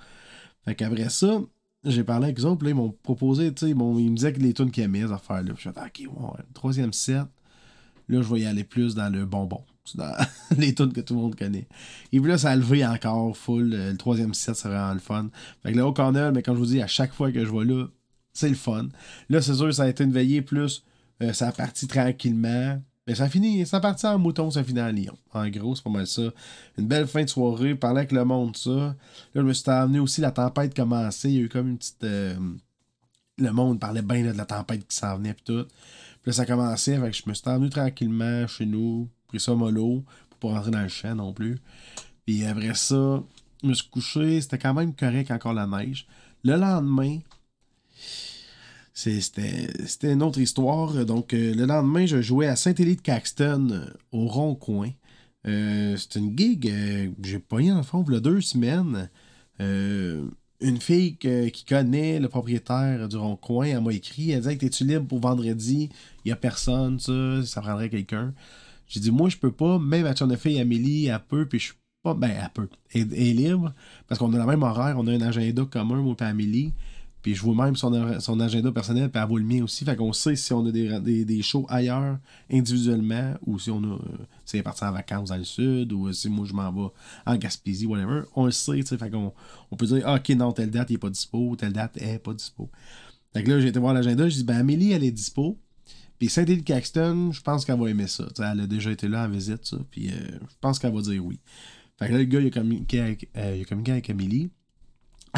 Fait 0.64 0.74
qu'après 0.74 1.08
ça, 1.10 1.40
j'ai 1.84 2.02
parlé 2.02 2.24
avec 2.24 2.40
eux 2.40 2.56
puis 2.56 2.66
là, 2.66 2.70
ils 2.70 2.74
m'ont 2.74 2.90
proposé, 3.02 3.54
tu 3.54 3.66
sais, 3.66 3.70
ils, 3.70 3.76
me 3.76 4.14
disaient 4.16 4.32
que 4.32 4.40
les 4.40 4.52
tunes 4.52 4.72
qu'ils 4.72 4.82
aimaient, 4.82 5.06
ces 5.06 5.12
affaires-là. 5.12 5.52
Je 5.54 5.60
suis 5.60 5.70
dit, 5.70 6.08
ok, 6.08 6.22
ouais, 6.22 6.44
troisième 6.52 6.92
set, 6.92 7.22
là, 8.08 8.22
je 8.22 8.32
vais 8.32 8.40
y 8.40 8.46
aller 8.46 8.64
plus 8.64 8.94
dans 8.94 9.12
le 9.12 9.24
bonbon. 9.24 9.62
Dans 9.94 10.12
les 10.58 10.74
tunes 10.74 10.92
que 10.92 11.00
tout 11.00 11.14
le 11.14 11.20
monde 11.20 11.36
connaît. 11.36 11.68
Et 12.12 12.20
puis 12.20 12.28
là, 12.28 12.38
ça 12.38 12.50
a 12.50 12.56
levé 12.56 12.84
encore 12.84 13.36
full. 13.36 13.70
Le 13.70 13.96
troisième 13.96 14.34
set, 14.34 14.56
c'est 14.56 14.68
vraiment 14.68 14.92
le 14.92 14.98
fun. 14.98 15.28
Fait 15.62 15.72
que 15.72 15.76
là, 15.76 15.86
au 15.86 15.92
corner, 15.92 16.32
mais 16.32 16.42
quand 16.42 16.54
je 16.54 16.58
vous 16.58 16.66
dis, 16.66 16.82
à 16.82 16.88
chaque 16.88 17.12
fois 17.12 17.30
que 17.30 17.44
je 17.44 17.50
vois 17.50 17.64
là, 17.64 17.86
c'est 18.32 18.48
le 18.48 18.56
fun. 18.56 18.88
Là, 19.28 19.40
c'est 19.40 19.54
sûr, 19.54 19.72
ça 19.72 19.84
a 19.84 19.88
été 19.88 20.02
une 20.04 20.12
veillée 20.12 20.42
plus. 20.42 20.84
Euh, 21.22 21.32
ça 21.32 21.48
a 21.48 21.52
parti 21.52 21.86
tranquillement. 21.86 22.80
Mais 23.06 23.14
ça 23.14 23.28
finit, 23.28 23.64
ça 23.66 23.78
partit 23.78 24.06
en 24.06 24.18
mouton, 24.18 24.50
ça 24.50 24.64
finit 24.64 24.80
en 24.80 24.90
lion. 24.90 25.16
En 25.32 25.48
gros, 25.48 25.76
c'est 25.76 25.84
pas 25.84 25.90
mal 25.90 26.06
ça. 26.08 26.22
Une 26.76 26.88
belle 26.88 27.06
fin 27.06 27.22
de 27.22 27.28
soirée, 27.28 27.76
parler 27.76 27.98
avec 27.98 28.12
le 28.12 28.24
monde, 28.24 28.56
ça. 28.56 28.70
Là, 28.70 28.96
je 29.36 29.40
me 29.42 29.52
suis 29.52 29.70
amené 29.70 30.00
aussi, 30.00 30.20
la 30.20 30.32
tempête 30.32 30.74
commençait. 30.74 31.30
Il 31.30 31.34
y 31.36 31.38
a 31.38 31.42
eu 31.42 31.48
comme 31.48 31.68
une 31.68 31.78
petite. 31.78 32.02
Euh, 32.02 32.36
le 33.38 33.50
monde 33.52 33.78
parlait 33.78 34.02
bien 34.02 34.24
de 34.24 34.36
la 34.36 34.44
tempête 34.44 34.88
qui 34.88 34.96
s'en 34.96 35.18
venait, 35.18 35.34
puis 35.34 35.44
tout. 35.44 35.66
Là, 36.26 36.32
ça 36.32 36.44
commençait, 36.44 36.98
fait 36.98 37.10
que 37.10 37.16
je 37.16 37.22
me 37.26 37.34
suis 37.34 37.48
amené 37.48 37.70
tranquillement 37.70 38.46
chez 38.48 38.66
nous, 38.66 39.08
pris 39.28 39.38
ça 39.38 39.54
mollo, 39.54 40.04
pour 40.28 40.50
pas 40.50 40.56
rentrer 40.56 40.72
dans 40.72 40.82
le 40.82 40.88
champ 40.88 41.14
non 41.14 41.32
plus. 41.32 41.58
Puis 42.26 42.44
après 42.44 42.74
ça, 42.74 43.22
je 43.62 43.68
me 43.68 43.74
suis 43.74 43.88
couché, 43.88 44.40
c'était 44.40 44.58
quand 44.58 44.74
même 44.74 44.92
correct 44.94 45.30
encore 45.30 45.54
la 45.54 45.66
neige. 45.68 46.06
Le 46.42 46.56
lendemain, 46.56 47.20
c'était 48.92 50.12
une 50.12 50.22
autre 50.22 50.40
histoire. 50.40 51.04
Donc, 51.04 51.32
euh, 51.32 51.54
le 51.54 51.64
lendemain, 51.64 52.06
je 52.06 52.20
jouais 52.20 52.48
à 52.48 52.56
Saint-Élie 52.56 52.96
de 52.96 53.02
Caxton, 53.02 53.68
euh, 53.70 53.86
au 54.10 54.26
Rond-Coin. 54.26 54.90
Euh, 55.46 55.96
c'était 55.96 56.18
une 56.18 56.36
gig 56.36 56.72
j'ai 57.22 57.38
pogné 57.38 57.70
en 57.70 57.84
fond 57.84 58.04
il 58.08 58.14
y 58.14 58.16
a 58.16 58.20
deux 58.20 58.40
semaines. 58.40 59.08
Une 60.60 60.80
fille 60.80 61.16
qui 61.16 61.64
connaît 61.64 62.18
le 62.18 62.28
propriétaire 62.28 63.08
du 63.08 63.16
Rond-Coin, 63.16 63.66
elle 63.66 63.80
m'a 63.80 63.92
écrit. 63.92 64.30
Elle 64.30 64.40
disait 64.40 64.56
que 64.56 64.66
es-tu 64.66 64.84
libre 64.84 65.06
pour 65.06 65.20
vendredi? 65.20 65.90
Il 66.24 66.28
n'y 66.28 66.32
a 66.32 66.36
personne, 66.36 66.98
ça, 66.98 67.44
ça 67.44 67.60
prendrait 67.60 67.90
quelqu'un. 67.90 68.32
J'ai 68.88 69.00
dit, 69.00 69.10
moi, 69.10 69.28
je 69.28 69.36
peux 69.36 69.52
pas. 69.52 69.78
Même 69.78 70.02
ma 70.02 70.14
de 70.14 70.36
fille 70.36 70.60
Amélie, 70.60 71.06
elle 71.06 71.20
peut, 71.20 71.46
puis 71.46 71.58
je 71.58 71.64
suis 71.64 71.74
pas. 72.02 72.14
Ben, 72.14 72.30
elle 72.30 72.50
peut. 72.54 72.68
Elle, 72.94 73.12
est 73.12 73.32
libre, 73.32 73.74
parce 74.06 74.18
qu'on 74.18 74.32
a 74.32 74.38
la 74.38 74.46
même 74.46 74.62
horaire, 74.62 74.96
on 74.98 75.06
a 75.06 75.12
un 75.12 75.20
agenda 75.20 75.64
commun, 75.64 75.96
moi 75.96 76.14
et 76.20 76.24
Amélie. 76.24 76.72
Puis 77.26 77.34
je 77.34 77.42
vois 77.42 77.56
même 77.56 77.74
son, 77.74 78.20
son 78.20 78.38
agenda 78.38 78.70
personnel, 78.70 79.10
puis 79.10 79.20
elle 79.20 79.28
voit 79.28 79.40
le 79.40 79.44
mien 79.44 79.64
aussi. 79.64 79.84
Fait 79.84 79.96
qu'on 79.96 80.12
sait 80.12 80.36
si 80.36 80.52
on 80.52 80.64
a 80.64 80.70
des, 80.70 81.24
des, 81.24 81.42
shows 81.42 81.66
ailleurs 81.68 82.20
individuellement 82.48 83.34
ou 83.44 83.58
si 83.58 83.68
on 83.72 83.82
a. 83.82 83.98
si 84.44 84.58
elle 84.58 84.62
est 84.64 84.82
en 84.84 84.92
vacances 84.92 85.30
dans 85.30 85.36
le 85.36 85.42
sud 85.42 85.92
ou 85.92 86.12
si 86.12 86.28
moi 86.28 86.46
je 86.46 86.52
m'en 86.52 86.70
vais 86.70 86.88
en 87.26 87.36
Gaspésie, 87.36 87.84
whatever. 87.84 88.22
On 88.36 88.44
le 88.44 88.52
sait, 88.52 88.76
tu 88.76 88.86
sais. 88.86 88.96
Fait 88.96 89.10
qu'on 89.10 89.32
on 89.72 89.76
peut 89.76 89.86
dire, 89.86 90.04
ah, 90.06 90.14
ok, 90.14 90.28
non, 90.36 90.52
telle 90.52 90.70
date, 90.70 90.90
il 90.90 90.92
n'est 90.92 90.98
pas 91.00 91.10
dispo, 91.10 91.56
telle 91.56 91.72
date, 91.72 91.98
elle 92.00 92.12
n'est 92.12 92.18
pas 92.20 92.32
dispo. 92.32 92.70
Fait 93.32 93.42
que 93.42 93.50
là, 93.50 93.58
j'ai 93.58 93.66
été 93.66 93.80
voir 93.80 93.92
l'agenda, 93.92 94.28
je 94.28 94.36
dis, 94.36 94.44
ben 94.44 94.58
Amélie, 94.58 94.92
elle 94.92 95.02
est 95.02 95.10
dispo. 95.10 95.58
Puis 96.20 96.28
Saint-Élie 96.28 96.62
Caxton, 96.62 97.32
je 97.32 97.42
pense 97.42 97.64
qu'elle 97.64 97.80
va 97.80 97.90
aimer 97.90 98.06
ça. 98.06 98.28
elle 98.38 98.60
a 98.60 98.66
déjà 98.68 98.92
été 98.92 99.08
là 99.08 99.26
en 99.26 99.28
visite, 99.28 99.64
ça. 99.64 99.78
Puis 99.90 100.10
euh, 100.10 100.38
je 100.42 100.56
pense 100.60 100.78
qu'elle 100.78 100.94
va 100.94 101.00
dire 101.00 101.26
oui. 101.26 101.40
Fait 101.98 102.06
que 102.06 102.12
là, 102.12 102.18
le 102.18 102.24
gars, 102.24 102.38
il 102.38 102.46
euh, 102.46 103.56
il 103.56 103.62
a 103.62 103.64
communiqué 103.64 103.90
avec 103.90 104.10
Amélie. 104.10 104.48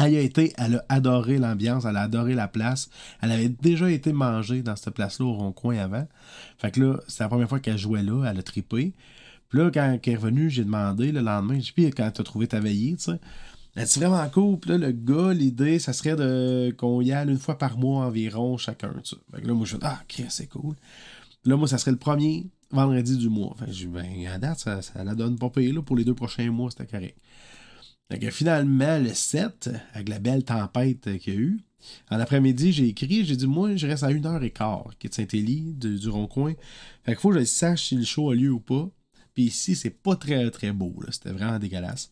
Elle 0.01 0.15
a 0.15 0.21
été, 0.21 0.53
elle 0.57 0.75
a 0.75 0.85
adoré 0.87 1.37
l'ambiance, 1.37 1.83
elle 1.83 1.97
a 1.97 2.03
adoré 2.03 2.33
la 2.33 2.47
place. 2.47 2.89
Elle 3.21 3.31
avait 3.31 3.49
déjà 3.49 3.91
été 3.91 4.13
mangée 4.13 4.61
dans 4.61 4.75
cette 4.77 4.93
place-là 4.93 5.25
au 5.25 5.33
rond-coin 5.33 5.77
avant. 5.77 6.07
Fait 6.57 6.71
que 6.71 6.79
là, 6.79 6.99
c'est 7.07 7.23
la 7.23 7.29
première 7.29 7.49
fois 7.49 7.59
qu'elle 7.59 7.77
jouait 7.77 8.03
là, 8.03 8.23
elle 8.29 8.39
a 8.39 8.43
trippé. 8.43 8.93
Puis 9.49 9.59
là, 9.59 9.69
quand 9.73 9.99
elle 10.01 10.13
est 10.13 10.15
revenue, 10.15 10.49
j'ai 10.49 10.63
demandé 10.63 11.11
le 11.11 11.19
lendemain, 11.21 11.59
j'ai 11.59 11.73
dit, 11.75 11.91
quand 11.91 12.09
t'as 12.11 12.23
trouvé 12.23 12.47
ta 12.47 12.59
veillée, 12.59 12.95
tu 12.95 13.05
sais? 13.05 13.19
Elle 13.75 13.85
dit 13.85 13.99
vraiment 13.99 14.27
cool. 14.29 14.59
Puis 14.59 14.71
là, 14.71 14.77
le 14.77 14.91
gars, 14.91 15.33
l'idée, 15.33 15.79
ça 15.79 15.93
serait 15.93 16.15
de 16.15 16.73
qu'on 16.77 17.01
y 17.01 17.11
aille 17.11 17.29
une 17.29 17.37
fois 17.37 17.57
par 17.57 17.77
mois 17.77 18.05
environ 18.05 18.57
chacun. 18.57 18.93
Tu 19.03 19.11
sais. 19.11 19.21
Fait 19.33 19.41
que 19.41 19.47
là, 19.47 19.53
moi, 19.53 19.65
je 19.65 19.75
dis, 19.75 19.85
ah, 19.85 19.99
c'est 20.29 20.47
cool. 20.47 20.75
Puis 21.41 21.49
là, 21.49 21.57
moi, 21.57 21.67
ça 21.67 21.77
serait 21.77 21.91
le 21.91 21.97
premier 21.97 22.47
vendredi 22.71 23.17
du 23.17 23.29
mois. 23.29 23.55
Fait 23.59 23.65
que 23.65 23.71
je 23.71 23.77
dis, 23.77 23.87
ben, 23.87 24.27
à 24.33 24.37
date, 24.37 24.59
ça, 24.59 24.81
ça 24.81 25.03
la 25.03 25.15
donne 25.15 25.37
pas 25.37 25.49
payé 25.49 25.71
là, 25.71 25.81
pour 25.81 25.95
les 25.95 26.03
deux 26.03 26.13
prochains 26.13 26.49
mois, 26.51 26.71
c'était 26.71 26.87
correct. 26.87 27.17
Donc, 28.09 28.27
finalement, 28.31 28.97
le 28.97 29.13
7, 29.13 29.69
avec 29.93 30.09
la 30.09 30.19
belle 30.19 30.43
tempête 30.43 31.17
qu'il 31.19 31.33
y 31.33 31.37
a 31.37 31.39
eu, 31.39 31.59
en 32.11 32.19
après-midi, 32.19 32.71
j'ai 32.71 32.87
écrit, 32.87 33.23
j'ai 33.23 33.35
dit, 33.35 33.47
moi, 33.47 33.75
je 33.75 33.87
reste 33.87 34.03
à 34.03 34.09
1h15, 34.09 34.95
qui 34.97 35.07
est 35.07 35.09
de 35.09 35.15
Saint-Élie, 35.15 35.73
du, 35.73 36.09
rond-coin. 36.09 36.53
Fait 37.03 37.13
qu'il 37.13 37.21
faut 37.21 37.29
que 37.29 37.39
je 37.39 37.45
sache 37.45 37.87
si 37.89 37.95
le 37.95 38.03
show 38.03 38.31
a 38.31 38.35
lieu 38.35 38.51
ou 38.51 38.59
pas. 38.59 38.89
Puis 39.33 39.43
ici, 39.45 39.75
c'est 39.75 39.89
pas 39.89 40.15
très, 40.15 40.49
très 40.51 40.71
beau. 40.71 40.93
C'était 41.11 41.31
vraiment 41.31 41.59
dégueulasse. 41.59 42.11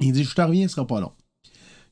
Il 0.00 0.12
dit, 0.12 0.24
je 0.24 0.34
te 0.34 0.40
reviens, 0.40 0.68
ce 0.68 0.74
sera 0.74 0.86
pas 0.86 1.00
long. 1.00 1.12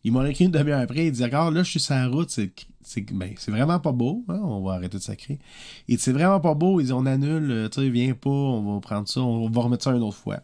Il 0.05 0.13
m'a 0.13 0.29
écrit 0.29 0.45
une 0.45 0.53
demi-heure 0.53 0.81
après, 0.81 1.07
il 1.07 1.13
dit, 1.13 1.21
d'accord, 1.21 1.51
là, 1.51 1.63
je 1.63 1.71
suis 1.71 1.81
sur 1.81 1.95
la 1.95 2.07
route, 2.07 2.31
c'est 2.31 3.13
ben, 3.13 3.35
vraiment 3.49 3.81
pas 3.81 3.91
beau, 3.91 4.25
hein, 4.29 4.41
on 4.45 4.63
va 4.63 4.75
arrêter 4.75 4.99
de 4.99 5.03
sacrer. 5.03 5.41
Il 5.89 5.97
dit, 5.97 6.03
c'est 6.03 6.13
vraiment 6.13 6.39
pas 6.39 6.55
beau, 6.55 6.81
il 6.81 6.87
dit, 6.87 6.93
on 6.93 7.07
annule, 7.07 7.69
tu 7.73 7.81
sais, 7.81 7.91
viens 7.91 8.15
pas, 8.15 8.31
on 8.31 8.75
va 8.75 8.81
prendre 8.81 9.09
ça, 9.09 9.21
on 9.21 9.51
va 9.51 9.63
remettre 9.63 9.83
ça 9.83 9.91
une 9.91 10.03
autre 10.03 10.17
fois. 10.17 10.41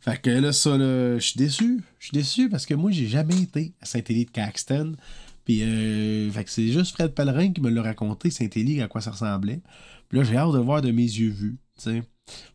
Fait 0.00 0.20
que 0.20 0.30
là, 0.30 0.52
ça, 0.52 0.78
je 0.78 1.18
suis 1.20 1.38
déçu. 1.38 1.82
Je 1.98 2.06
suis 2.06 2.14
déçu 2.14 2.48
parce 2.48 2.66
que 2.66 2.74
moi, 2.74 2.90
j'ai 2.90 3.06
jamais 3.06 3.40
été 3.40 3.74
à 3.80 3.86
Saint-Élie 3.86 4.24
de 4.24 4.30
Caxton. 4.30 4.96
Puis 5.44 5.60
euh, 5.62 6.30
que 6.30 6.50
c'est 6.50 6.68
juste 6.68 6.92
Fred 6.92 7.12
Pellerin 7.12 7.52
qui 7.52 7.60
me 7.60 7.70
l'a 7.70 7.82
raconté, 7.82 8.30
Saint-Élie, 8.30 8.82
à 8.82 8.88
quoi 8.88 9.00
ça 9.00 9.10
ressemblait. 9.10 9.60
Puis 10.08 10.18
là, 10.18 10.24
j'ai 10.24 10.36
hâte 10.36 10.52
de 10.52 10.58
voir 10.58 10.82
de 10.82 10.90
mes 10.90 11.02
yeux 11.02 11.30
vus, 11.30 11.58
tu. 11.82 12.02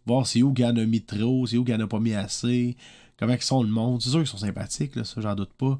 Voir 0.05 0.25
si 0.25 0.41
où 0.41 0.53
il 0.57 0.65
en 0.65 0.75
a 0.77 0.85
mis 0.85 1.01
trop, 1.01 1.45
si 1.45 1.57
où 1.57 1.65
il 1.67 1.73
en 1.73 1.79
a 1.81 1.87
pas 1.87 1.99
mis 1.99 2.13
assez, 2.13 2.77
comment 3.17 3.33
ils 3.33 3.41
sont 3.41 3.63
le 3.63 3.69
monde. 3.69 4.01
C'est 4.01 4.09
sûr 4.09 4.19
qu'ils 4.19 4.27
sont 4.27 4.37
sympathiques, 4.37 4.95
là, 4.95 5.03
ça, 5.03 5.19
j'en 5.19 5.35
doute 5.35 5.53
pas. 5.57 5.79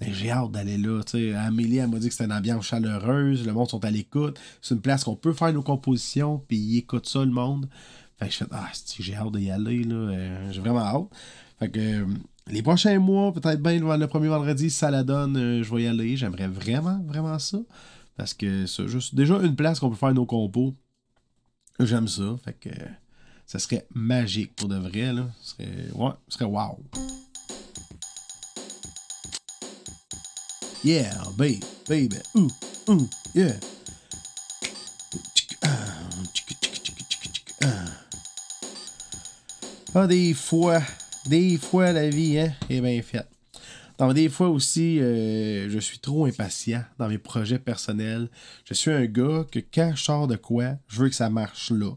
Mais 0.00 0.12
j'ai 0.12 0.30
hâte 0.30 0.52
d'aller 0.52 0.78
là, 0.78 1.02
tu. 1.04 1.34
Amélie, 1.34 1.78
elle 1.78 1.88
m'a 1.88 1.98
dit 1.98 2.08
que 2.08 2.12
c'était 2.12 2.24
une 2.24 2.32
ambiance 2.32 2.66
chaleureuse, 2.66 3.46
le 3.46 3.52
monde 3.52 3.68
sont 3.68 3.84
à 3.84 3.90
l'écoute. 3.90 4.38
C'est 4.60 4.74
une 4.74 4.80
place 4.80 5.04
qu'on 5.04 5.16
peut 5.16 5.32
faire 5.32 5.52
nos 5.52 5.62
compositions, 5.62 6.42
puis 6.48 6.56
ils 6.56 6.78
écoutent 6.78 7.08
ça, 7.08 7.24
le 7.24 7.30
monde. 7.30 7.68
Fait 8.18 8.26
que 8.26 8.32
je 8.32 8.38
fais, 8.38 8.46
ah, 8.50 8.68
j'ai 8.98 9.14
hâte 9.14 9.32
d'y 9.36 9.50
aller, 9.50 9.84
là? 9.84 9.94
Euh, 9.94 10.52
j'ai 10.52 10.60
vraiment 10.60 10.80
hâte. 10.80 11.06
Fait 11.58 11.70
que 11.70 11.78
euh, 11.78 12.06
les 12.48 12.62
prochains 12.62 12.98
mois, 12.98 13.32
peut-être 13.32 13.62
bien 13.62 13.78
le 13.78 14.06
premier 14.06 14.28
vendredi, 14.28 14.70
si 14.70 14.76
ça 14.76 14.90
la 14.90 15.04
donne, 15.04 15.36
euh, 15.36 15.62
je 15.62 15.74
vais 15.74 15.82
y 15.84 15.86
aller. 15.86 16.16
J'aimerais 16.16 16.48
vraiment, 16.48 17.00
vraiment 17.06 17.38
ça. 17.38 17.58
Parce 18.16 18.34
que 18.34 18.66
c'est 18.66 18.88
juste 18.88 19.14
déjà 19.14 19.38
une 19.40 19.54
place 19.54 19.78
qu'on 19.78 19.90
peut 19.90 19.96
faire 19.96 20.14
nos 20.14 20.26
compos. 20.26 20.74
J'aime 21.78 22.08
ça. 22.08 22.36
Fait 22.44 22.54
que 22.54 22.70
ça 23.46 23.60
serait 23.60 23.86
magique 23.94 24.56
pour 24.56 24.68
de 24.68 24.76
vrai. 24.76 25.12
Là. 25.12 25.28
Serait, 25.40 25.90
ouais, 25.94 26.10
ce 26.26 26.38
serait 26.38 26.50
wow. 26.50 26.82
Yeah, 30.84 31.12
baby, 31.36 31.60
baby. 31.88 32.16
Ooh, 32.34 33.08
yeah. 33.34 33.54
Ah, 40.00 40.06
des 40.06 40.32
fois, 40.32 40.80
des 41.26 41.56
fois, 41.56 41.90
la 41.90 42.08
vie 42.08 42.38
hein, 42.38 42.52
est 42.70 42.80
bien 42.80 43.02
faite. 43.02 43.28
Des 44.14 44.28
fois 44.28 44.48
aussi, 44.48 45.00
euh, 45.00 45.68
je 45.68 45.78
suis 45.80 45.98
trop 45.98 46.26
impatient 46.26 46.84
dans 46.98 47.08
mes 47.08 47.18
projets 47.18 47.58
personnels. 47.58 48.30
Je 48.64 48.74
suis 48.74 48.92
un 48.92 49.06
gars 49.06 49.44
que 49.50 49.58
quand 49.58 49.94
je 49.96 50.04
sors 50.04 50.28
de 50.28 50.36
quoi, 50.36 50.76
je 50.86 51.02
veux 51.02 51.08
que 51.08 51.16
ça 51.16 51.30
marche 51.30 51.72
là. 51.72 51.96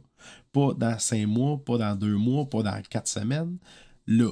Pas 0.52 0.74
dans 0.74 0.98
cinq 0.98 1.28
mois, 1.28 1.64
pas 1.64 1.78
dans 1.78 1.96
deux 1.96 2.16
mois, 2.16 2.50
pas 2.50 2.64
dans 2.64 2.82
quatre 2.90 3.08
semaines. 3.08 3.60
Là. 4.08 4.32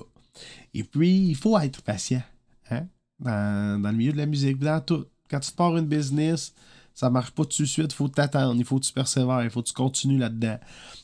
Et 0.73 0.83
puis, 0.83 1.27
il 1.27 1.35
faut 1.35 1.55
être 1.59 1.83
patient. 1.83 2.23
Hein? 2.71 2.88
Dans, 3.19 3.83
le 3.83 3.95
milieu 3.95 4.13
de 4.13 4.17
la 4.17 4.25
musique, 4.25 4.57
dans 4.57 4.81
tout. 4.81 5.05
Quand 5.29 5.41
tu 5.41 5.51
pars 5.51 5.77
une 5.77 5.85
business, 5.85 6.55
ça 6.95 7.11
marche 7.11 7.29
pas 7.29 7.45
tout 7.45 7.61
de 7.61 7.67
suite, 7.67 7.93
il 7.93 7.95
faut 7.95 8.07
t'attendre, 8.07 8.55
il 8.57 8.65
faut 8.65 8.79
que 8.79 8.85
tu 8.85 8.93
persévères, 8.93 9.43
il 9.43 9.51
faut 9.51 9.61
que 9.61 9.67
tu 9.67 9.73
continues 9.73 10.17
là-dedans. 10.17 10.57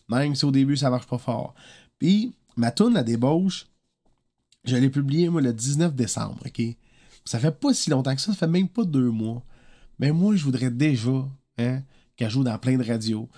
Même 0.10 0.34
si 0.34 0.46
au 0.46 0.52
début, 0.52 0.78
ça 0.78 0.90
marche 0.90 1.06
pas 1.06 1.20
fort. 1.20 1.54
Puis, 2.00 2.34
ma 2.56 2.72
tune 2.72 2.94
la 2.94 3.04
débauche, 3.04 3.68
je 4.64 4.76
l'ai 4.76 4.90
publiée, 4.90 5.30
moi, 5.30 5.42
le 5.42 5.54
19 5.54 5.96
décembre, 5.96 6.40
OK? 6.46 6.62
Ça 7.24 7.40
fait 7.40 7.52
pas 7.52 7.74
si 7.74 7.90
longtemps 7.90 8.16
que 8.16 8.22
ça, 8.22 8.32
ça 8.32 8.38
fait 8.38 8.48
même 8.48 8.68
pas 8.68 8.84
deux 8.84 9.10
mois. 9.10 9.44
Mais 10.00 10.12
moi, 10.12 10.36
je 10.36 10.44
voudrais 10.44 10.72
déjà 10.72 11.28
hein, 11.58 11.82
qu'elle 12.16 12.30
joue 12.30 12.44
dans 12.44 12.58
plein 12.58 12.78
de 12.78 12.84
radios. 12.84 13.30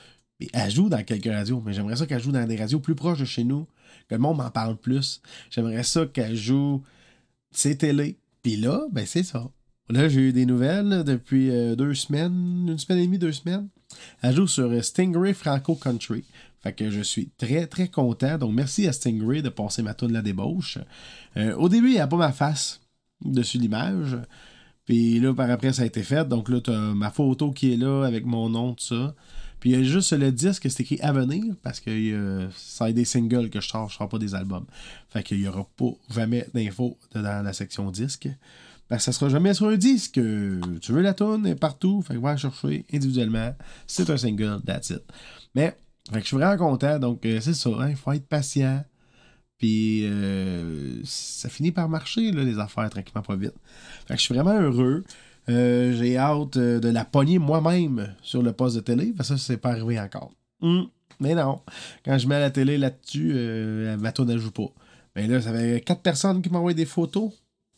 Elle 0.53 0.71
joue 0.71 0.89
dans 0.89 1.03
quelques 1.03 1.25
radios, 1.25 1.61
mais 1.65 1.73
j'aimerais 1.73 1.95
ça 1.95 2.05
qu'elle 2.05 2.21
joue 2.21 2.31
dans 2.31 2.45
des 2.45 2.57
radios 2.57 2.79
plus 2.79 2.95
proches 2.95 3.19
de 3.19 3.25
chez 3.25 3.43
nous, 3.43 3.65
que 4.07 4.15
le 4.15 4.19
monde 4.19 4.37
m'en 4.37 4.51
parle 4.51 4.77
plus. 4.77 5.21
J'aimerais 5.49 5.83
ça 5.83 6.05
qu'elle 6.05 6.35
joue 6.35 6.83
ses 7.51 7.77
télé. 7.77 8.19
Puis 8.43 8.55
là, 8.55 8.85
ben 8.91 9.05
c'est 9.05 9.23
ça. 9.23 9.49
Là, 9.89 10.09
j'ai 10.09 10.29
eu 10.29 10.33
des 10.33 10.45
nouvelles 10.45 11.03
depuis 11.05 11.49
euh, 11.49 11.75
deux 11.75 11.93
semaines, 11.93 12.67
une 12.67 12.77
semaine 12.77 12.99
et 12.99 13.05
demie, 13.05 13.17
deux 13.17 13.31
semaines. 13.31 13.69
Elle 14.21 14.35
joue 14.35 14.47
sur 14.47 14.83
Stingray 14.83 15.33
Franco 15.33 15.75
Country. 15.75 16.25
Fait 16.61 16.73
que 16.73 16.89
je 16.89 17.01
suis 17.01 17.29
très, 17.37 17.67
très 17.67 17.87
content. 17.87 18.37
Donc, 18.37 18.53
merci 18.53 18.87
à 18.87 18.93
Stingray 18.93 19.41
de 19.41 19.49
passer 19.49 19.83
ma 19.83 19.93
de 19.93 20.13
la 20.13 20.21
débauche. 20.21 20.79
Euh, 21.37 21.55
au 21.55 21.69
début, 21.69 21.89
il 21.89 21.93
n'y 21.93 21.99
a 21.99 22.07
pas 22.07 22.17
ma 22.17 22.31
face 22.31 22.81
dessus 23.23 23.57
l'image. 23.57 24.17
Puis 24.85 25.19
là, 25.19 25.33
par 25.33 25.49
après, 25.51 25.73
ça 25.73 25.83
a 25.83 25.85
été 25.85 26.01
fait. 26.01 26.27
Donc 26.27 26.49
là, 26.49 26.61
tu 26.61 26.71
as 26.71 26.93
ma 26.93 27.11
photo 27.11 27.51
qui 27.51 27.73
est 27.73 27.77
là 27.77 28.05
avec 28.05 28.25
mon 28.25 28.49
nom, 28.49 28.73
tout 28.73 28.85
ça. 28.85 29.15
Puis 29.59 29.71
il 29.71 29.77
y 29.77 29.81
a 29.81 29.83
juste 29.83 30.13
le 30.13 30.31
disque, 30.31 30.69
c'est 30.69 30.81
écrit 30.81 30.99
à 31.01 31.11
venir 31.11 31.43
parce 31.63 31.79
que 31.79 31.89
euh, 31.89 32.47
ça 32.55 32.85
a 32.85 32.91
des 32.91 33.05
singles 33.05 33.49
que 33.49 33.59
je 33.59 33.67
sors, 33.67 33.89
je 33.89 33.97
sors 33.97 34.07
pas 34.07 34.19
des 34.19 34.35
albums. 34.35 34.65
Fait 35.09 35.23
qu'il 35.23 35.39
n'y 35.39 35.47
aura 35.47 35.67
pas 35.75 35.91
jamais 36.13 36.47
d'infos 36.53 36.97
dans 37.13 37.43
la 37.43 37.53
section 37.53 37.89
disque. 37.89 38.29
Ben, 38.89 38.99
ça 38.99 39.11
sera 39.11 39.29
jamais 39.29 39.53
sur 39.53 39.67
un 39.67 39.75
disque. 39.75 40.13
Tu 40.13 40.91
veux 40.91 41.01
la 41.01 41.13
tonne, 41.13 41.55
partout. 41.55 42.01
Fait 42.01 42.13
que 42.13 42.19
va 42.19 42.37
chercher 42.37 42.85
individuellement. 42.93 43.53
C'est 43.85 44.09
un 44.09 44.17
single, 44.17 44.61
that's 44.65 44.91
it. 44.91 45.01
Mais 45.55 45.75
fait 46.11 46.19
que 46.19 46.23
je 46.23 46.27
suis 46.27 46.37
vraiment 46.37 46.57
content. 46.57 46.99
Donc, 46.99 47.25
euh, 47.25 47.39
c'est 47.41 47.53
ça. 47.53 47.69
Il 47.69 47.81
hein, 47.81 47.95
faut 47.95 48.11
être 48.11 48.27
patient. 48.27 48.83
Puis, 49.57 50.05
euh, 50.05 51.01
ça 51.03 51.49
finit 51.49 51.71
par 51.71 51.89
marcher, 51.89 52.31
les 52.31 52.59
affaires, 52.59 52.89
tranquillement, 52.89 53.23
pas 53.23 53.35
vite. 53.35 53.55
Fait 54.07 54.13
que 54.13 54.19
je 54.19 54.25
suis 54.25 54.35
vraiment 54.35 54.59
heureux. 54.59 55.03
Euh, 55.49 55.93
j'ai 55.97 56.17
hâte 56.17 56.57
de 56.57 56.89
la 56.89 57.05
pogner 57.05 57.39
moi-même 57.39 58.13
sur 58.21 58.41
le 58.41 58.53
poste 58.53 58.75
de 58.75 58.81
télé. 58.81 59.13
Parce 59.15 59.29
que 59.29 59.37
ça, 59.37 59.43
c'est 59.45 59.57
pas 59.57 59.71
arrivé 59.71 59.99
encore. 59.99 60.31
Hum, 60.61 60.87
mais 61.19 61.35
non. 61.35 61.61
Quand 62.05 62.17
je 62.17 62.27
mets 62.27 62.39
la 62.39 62.51
télé 62.51 62.77
là-dessus, 62.77 63.33
ma 63.99 64.11
tourne 64.11 64.31
ne 64.31 64.37
joue 64.37 64.51
pas. 64.51 64.69
Mais 65.15 65.27
là, 65.27 65.41
ça 65.41 65.51
fait 65.51 65.81
quatre 65.81 66.01
personnes 66.01 66.41
qui 66.41 66.49
m'envoient 66.49 66.73
des 66.73 66.85
photos. 66.85 67.31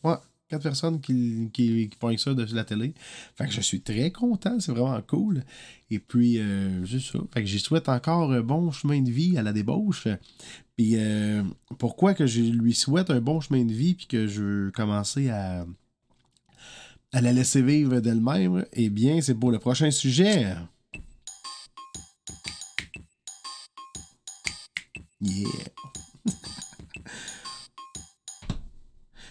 Ouais 0.04 0.16
quatre 0.50 0.62
personnes 0.62 1.00
qui, 1.00 1.48
qui, 1.52 1.88
qui 1.88 2.18
ça 2.18 2.34
dessus 2.34 2.54
la 2.54 2.64
télé. 2.64 2.92
Fait 3.36 3.46
que 3.46 3.52
je 3.52 3.60
suis 3.60 3.80
très 3.80 4.10
content, 4.10 4.58
c'est 4.58 4.72
vraiment 4.72 5.00
cool. 5.02 5.44
Et 5.90 5.98
puis, 5.98 6.38
euh, 6.38 6.84
juste 6.84 7.12
ça. 7.12 7.20
Fait 7.32 7.42
que 7.42 7.46
j'y 7.46 7.60
souhaite 7.60 7.88
encore 7.88 8.32
un 8.32 8.42
bon 8.42 8.70
chemin 8.72 9.00
de 9.00 9.10
vie 9.10 9.38
à 9.38 9.42
la 9.42 9.52
débauche. 9.52 10.08
Puis, 10.76 10.96
euh, 10.96 11.42
pourquoi 11.78 12.14
que 12.14 12.26
je 12.26 12.40
lui 12.40 12.74
souhaite 12.74 13.10
un 13.10 13.20
bon 13.20 13.40
chemin 13.40 13.64
de 13.64 13.72
vie 13.72 13.94
puis 13.94 14.06
que 14.06 14.26
je 14.26 14.42
veux 14.42 14.70
commencer 14.72 15.30
à, 15.30 15.64
à 17.12 17.20
la 17.20 17.32
laisser 17.32 17.62
vivre 17.62 18.00
d'elle-même? 18.00 18.66
Eh 18.72 18.90
bien, 18.90 19.20
c'est 19.20 19.34
pour 19.34 19.52
le 19.52 19.58
prochain 19.58 19.90
sujet. 19.90 20.54
Yeah. 25.20 25.46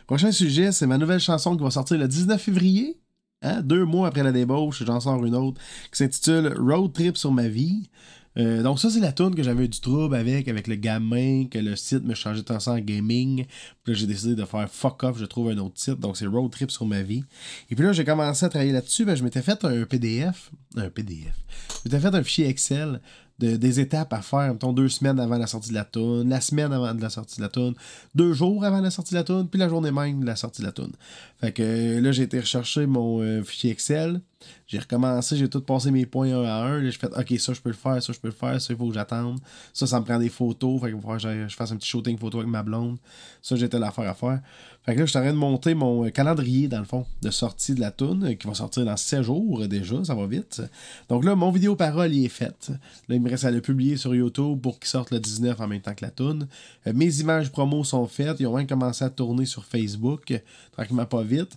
Prochain 0.10 0.32
sujet, 0.32 0.72
c'est 0.72 0.88
ma 0.88 0.98
nouvelle 0.98 1.20
chanson 1.20 1.56
qui 1.56 1.62
va 1.62 1.70
sortir 1.70 2.00
le 2.00 2.08
19 2.08 2.42
février. 2.42 2.98
Hein? 3.44 3.62
Deux 3.62 3.86
mois 3.86 4.08
après 4.08 4.24
la 4.24 4.32
débauche, 4.32 4.84
j'en 4.84 5.00
sors 5.00 5.24
une 5.24 5.36
autre 5.36 5.62
qui 5.92 6.00
s'intitule 6.00 6.52
Road 6.58 6.94
Trip 6.94 7.16
sur 7.16 7.32
ma 7.32 7.48
vie. 7.48 7.92
Euh, 8.36 8.64
donc 8.64 8.80
ça, 8.80 8.90
c'est 8.90 9.02
la 9.02 9.12
tune 9.12 9.36
que 9.36 9.44
j'avais 9.44 9.68
du 9.68 9.80
trouble 9.80 10.16
avec, 10.16 10.48
avec 10.48 10.66
le 10.66 10.74
gamin, 10.78 11.46
que 11.46 11.60
le 11.60 11.76
site 11.76 12.04
me 12.06 12.16
changeait 12.16 12.42
de 12.42 12.46
temps 12.46 12.72
en 12.72 12.80
gaming. 12.80 13.46
Puis 13.84 13.94
là, 13.94 14.00
j'ai 14.00 14.08
décidé 14.08 14.34
de 14.34 14.46
faire 14.46 14.68
fuck 14.68 15.04
off, 15.04 15.20
je 15.20 15.26
trouve 15.26 15.52
un 15.52 15.58
autre 15.60 15.80
site. 15.80 16.00
Donc 16.00 16.18
c'est 16.18 16.26
Road 16.26 16.50
Trip 16.50 16.72
sur 16.72 16.88
ma 16.88 17.04
vie. 17.04 17.24
Et 17.70 17.76
puis 17.76 17.86
là, 17.86 17.94
j'ai 17.94 18.04
commencé 18.04 18.44
à 18.44 18.50
travailler 18.50 18.72
là-dessus. 18.72 19.06
Ben, 19.06 19.14
je 19.14 19.24
m'étais 19.24 19.44
fait 19.44 19.64
un 19.64 19.84
PDF. 19.84 20.50
Un 20.76 20.90
PDF. 20.90 21.36
Je 21.84 21.88
m'étais 21.88 22.00
fait 22.00 22.16
un 22.16 22.24
fichier 22.24 22.48
Excel 22.48 23.00
des 23.40 23.80
étapes 23.80 24.14
à 24.14 24.22
faire, 24.22 24.54
mettons, 24.54 24.74
deux 24.74 24.90
semaines 24.90 25.20
avant 25.20 25.38
la 25.38 25.48
sortie 25.48 25.70
de 25.70 25.76
la 25.76 25.86
tune, 25.86 26.30
la 26.30 26.42
semaine 26.42 26.74
avant 26.74 26.94
la 26.94 27.10
sortie 27.10 27.38
de 27.38 27.42
la 27.42 27.50
tune, 27.50 27.74
deux 28.14 28.34
jours 28.34 28.64
avant 28.66 28.82
la 28.82 28.92
sortie 28.92 29.14
de 29.14 29.20
la 29.20 29.24
tune, 29.24 29.48
puis 29.50 29.60
la 29.60 29.70
journée 29.70 29.92
même 29.92 30.22
de 30.22 30.26
la 30.26 30.36
sortie 30.36 30.62
de 30.62 30.68
la 30.68 30.74
tune. 30.74 30.92
Fait 31.40 31.52
que 31.52 32.00
là, 32.00 32.12
j'ai 32.12 32.24
été 32.24 32.40
rechercher 32.40 32.86
mon 32.86 33.22
euh, 33.22 33.44
fichier 33.44 33.72
Excel. 33.72 34.22
J'ai 34.68 34.80
recommencé, 34.80 35.36
j'ai 35.36 35.50
tout 35.50 35.62
passé 35.62 35.92
mes 35.92 36.06
points 36.06 36.32
un 36.34 36.44
à 36.44 36.64
un. 36.64 36.84
J'ai 36.84 36.92
fait, 36.92 37.12
OK, 37.18 37.40
ça, 37.40 37.54
je 37.54 37.62
peux 37.62 37.70
le 37.70 37.76
faire, 37.76 38.02
ça, 38.02 38.14
je 38.14 38.20
peux 38.20 38.28
le 38.28 38.34
faire, 38.34 38.62
ça, 38.62 38.74
il 38.74 38.78
faut 38.78 38.88
que 38.88 38.94
j'attende. 38.94 39.40
Ça, 39.74 39.88
ça 39.88 40.00
me 40.00 40.06
prend 40.06 40.20
des 40.20 40.30
photos. 40.30 40.82
Fait 40.82 40.92
faut 40.92 41.08
que 41.10 41.20
je 41.20 41.56
fasse 41.56 41.72
un 41.72 41.78
petit 41.78 41.90
shooting 41.90 42.18
photo 42.18 42.40
avec 42.40 42.50
ma 42.50 42.64
blonde. 42.64 42.98
Ça, 43.42 43.56
j'étais 43.56 43.80
l'affaire 43.80 44.10
à 44.10 44.14
faire. 44.14 44.42
Fait 44.90 44.96
là, 44.96 45.06
je 45.06 45.10
suis 45.12 45.20
en 45.20 45.22
train 45.22 45.34
de 45.34 45.38
monter 45.38 45.76
mon 45.76 46.06
euh, 46.06 46.10
calendrier, 46.10 46.68
dans 46.68 46.80
le 46.80 46.86
fond, 46.86 47.06
de 47.22 47.30
sortie 47.30 47.76
de 47.76 47.80
la 47.80 47.92
toune, 47.92 48.26
euh, 48.26 48.34
qui 48.34 48.48
va 48.48 48.56
sortir 48.56 48.86
dans 48.86 48.98
7 48.98 49.22
jours 49.22 49.68
déjà, 49.68 50.04
ça 50.04 50.16
va 50.16 50.26
vite. 50.26 50.64
Donc 51.10 51.24
là, 51.26 51.36
mon 51.36 51.52
vidéo 51.52 51.76
parole 51.76 52.12
y 52.12 52.26
est 52.26 52.30
faite. 52.30 52.72
Là, 53.08 53.16
il 53.16 53.22
me 53.22 53.30
reste 53.30 53.46
à 53.46 53.52
le 53.52 53.62
publier 53.62 53.98
sur 53.98 54.16
YouTube 54.16 54.60
pour 54.60 54.80
qu'il 54.80 54.90
sorte 54.90 55.12
le 55.12 55.20
19 55.20 55.60
en 55.62 55.68
même 55.68 55.82
temps 55.82 55.94
que 55.94 56.04
la 56.04 56.10
toune. 56.10 56.48
Euh, 56.88 56.94
mes 56.96 57.20
images 57.20 57.52
promo 57.52 57.84
sont 57.84 58.08
faites. 58.08 58.40
Ils 58.40 58.48
ont 58.48 58.58
même 58.58 58.66
commencé 58.66 59.06
à 59.06 59.12
tourner 59.12 59.46
sur 59.46 59.64
Facebook, 59.64 60.34
tranquillement 60.72 61.06
pas 61.06 61.22
vite. 61.22 61.56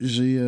J'ai 0.00 0.40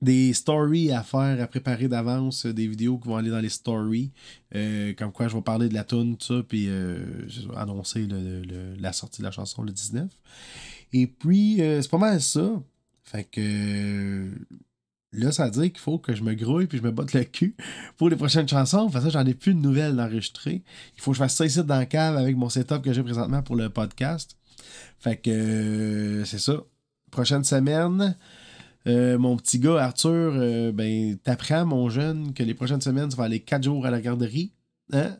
des 0.00 0.32
stories 0.32 0.92
à 0.92 1.02
faire, 1.02 1.42
à 1.42 1.46
préparer 1.46 1.88
d'avance, 1.88 2.46
des 2.46 2.68
vidéos 2.68 2.98
qui 2.98 3.08
vont 3.08 3.16
aller 3.16 3.30
dans 3.30 3.40
les 3.40 3.48
stories, 3.48 4.12
euh, 4.54 4.92
comme 4.94 5.12
quoi 5.12 5.28
je 5.28 5.34
vais 5.34 5.42
parler 5.42 5.68
de 5.68 5.74
la 5.74 5.84
tune, 5.84 6.16
tout 6.16 6.34
ça, 6.34 6.42
puis 6.46 6.66
euh, 6.68 7.26
annoncer 7.56 8.06
la 8.78 8.92
sortie 8.92 9.20
de 9.20 9.26
la 9.26 9.32
chanson 9.32 9.62
le 9.62 9.72
19. 9.72 10.08
Et 10.92 11.06
puis, 11.06 11.60
euh, 11.60 11.82
c'est 11.82 11.90
pas 11.90 11.98
mal 11.98 12.20
ça. 12.20 12.62
Fait 13.02 13.24
que 13.24 14.30
là, 15.12 15.32
ça 15.32 15.46
veut 15.46 15.50
dire 15.50 15.62
qu'il 15.64 15.78
faut 15.78 15.98
que 15.98 16.14
je 16.14 16.22
me 16.22 16.34
grouille 16.34 16.66
puis 16.66 16.78
je 16.78 16.82
me 16.82 16.90
botte 16.90 17.14
le 17.14 17.24
cul 17.24 17.56
pour 17.96 18.08
les 18.08 18.16
prochaines 18.16 18.48
chansons. 18.48 18.88
Fait 18.90 19.00
ça, 19.00 19.08
j'en 19.08 19.26
ai 19.26 19.34
plus 19.34 19.54
de 19.54 19.60
nouvelles 19.60 19.96
d'enregistrer. 19.96 20.62
Il 20.96 21.02
faut 21.02 21.10
que 21.10 21.16
je 21.16 21.22
fasse 21.22 21.34
ça 21.34 21.46
ici 21.46 21.62
dans 21.64 21.80
le 21.80 21.86
cave 21.86 22.16
avec 22.16 22.36
mon 22.36 22.48
setup 22.48 22.82
que 22.82 22.92
j'ai 22.92 23.02
présentement 23.02 23.42
pour 23.42 23.56
le 23.56 23.70
podcast. 23.70 24.36
Fait 24.98 25.16
que 25.16 26.22
c'est 26.26 26.38
ça. 26.38 26.62
Prochaine 27.10 27.44
semaine. 27.44 28.14
Euh, 28.86 29.18
mon 29.18 29.36
petit 29.36 29.58
gars 29.58 29.82
Arthur, 29.82 30.32
euh, 30.34 30.72
ben, 30.72 31.18
t'apprends, 31.18 31.66
mon 31.66 31.90
jeune, 31.90 32.32
que 32.32 32.42
les 32.42 32.54
prochaines 32.54 32.80
semaines, 32.80 33.08
tu 33.08 33.16
vas 33.16 33.24
aller 33.24 33.40
quatre 33.40 33.64
jours 33.64 33.84
à 33.84 33.90
la 33.90 34.00
garderie. 34.00 34.52
Hein? 34.92 35.16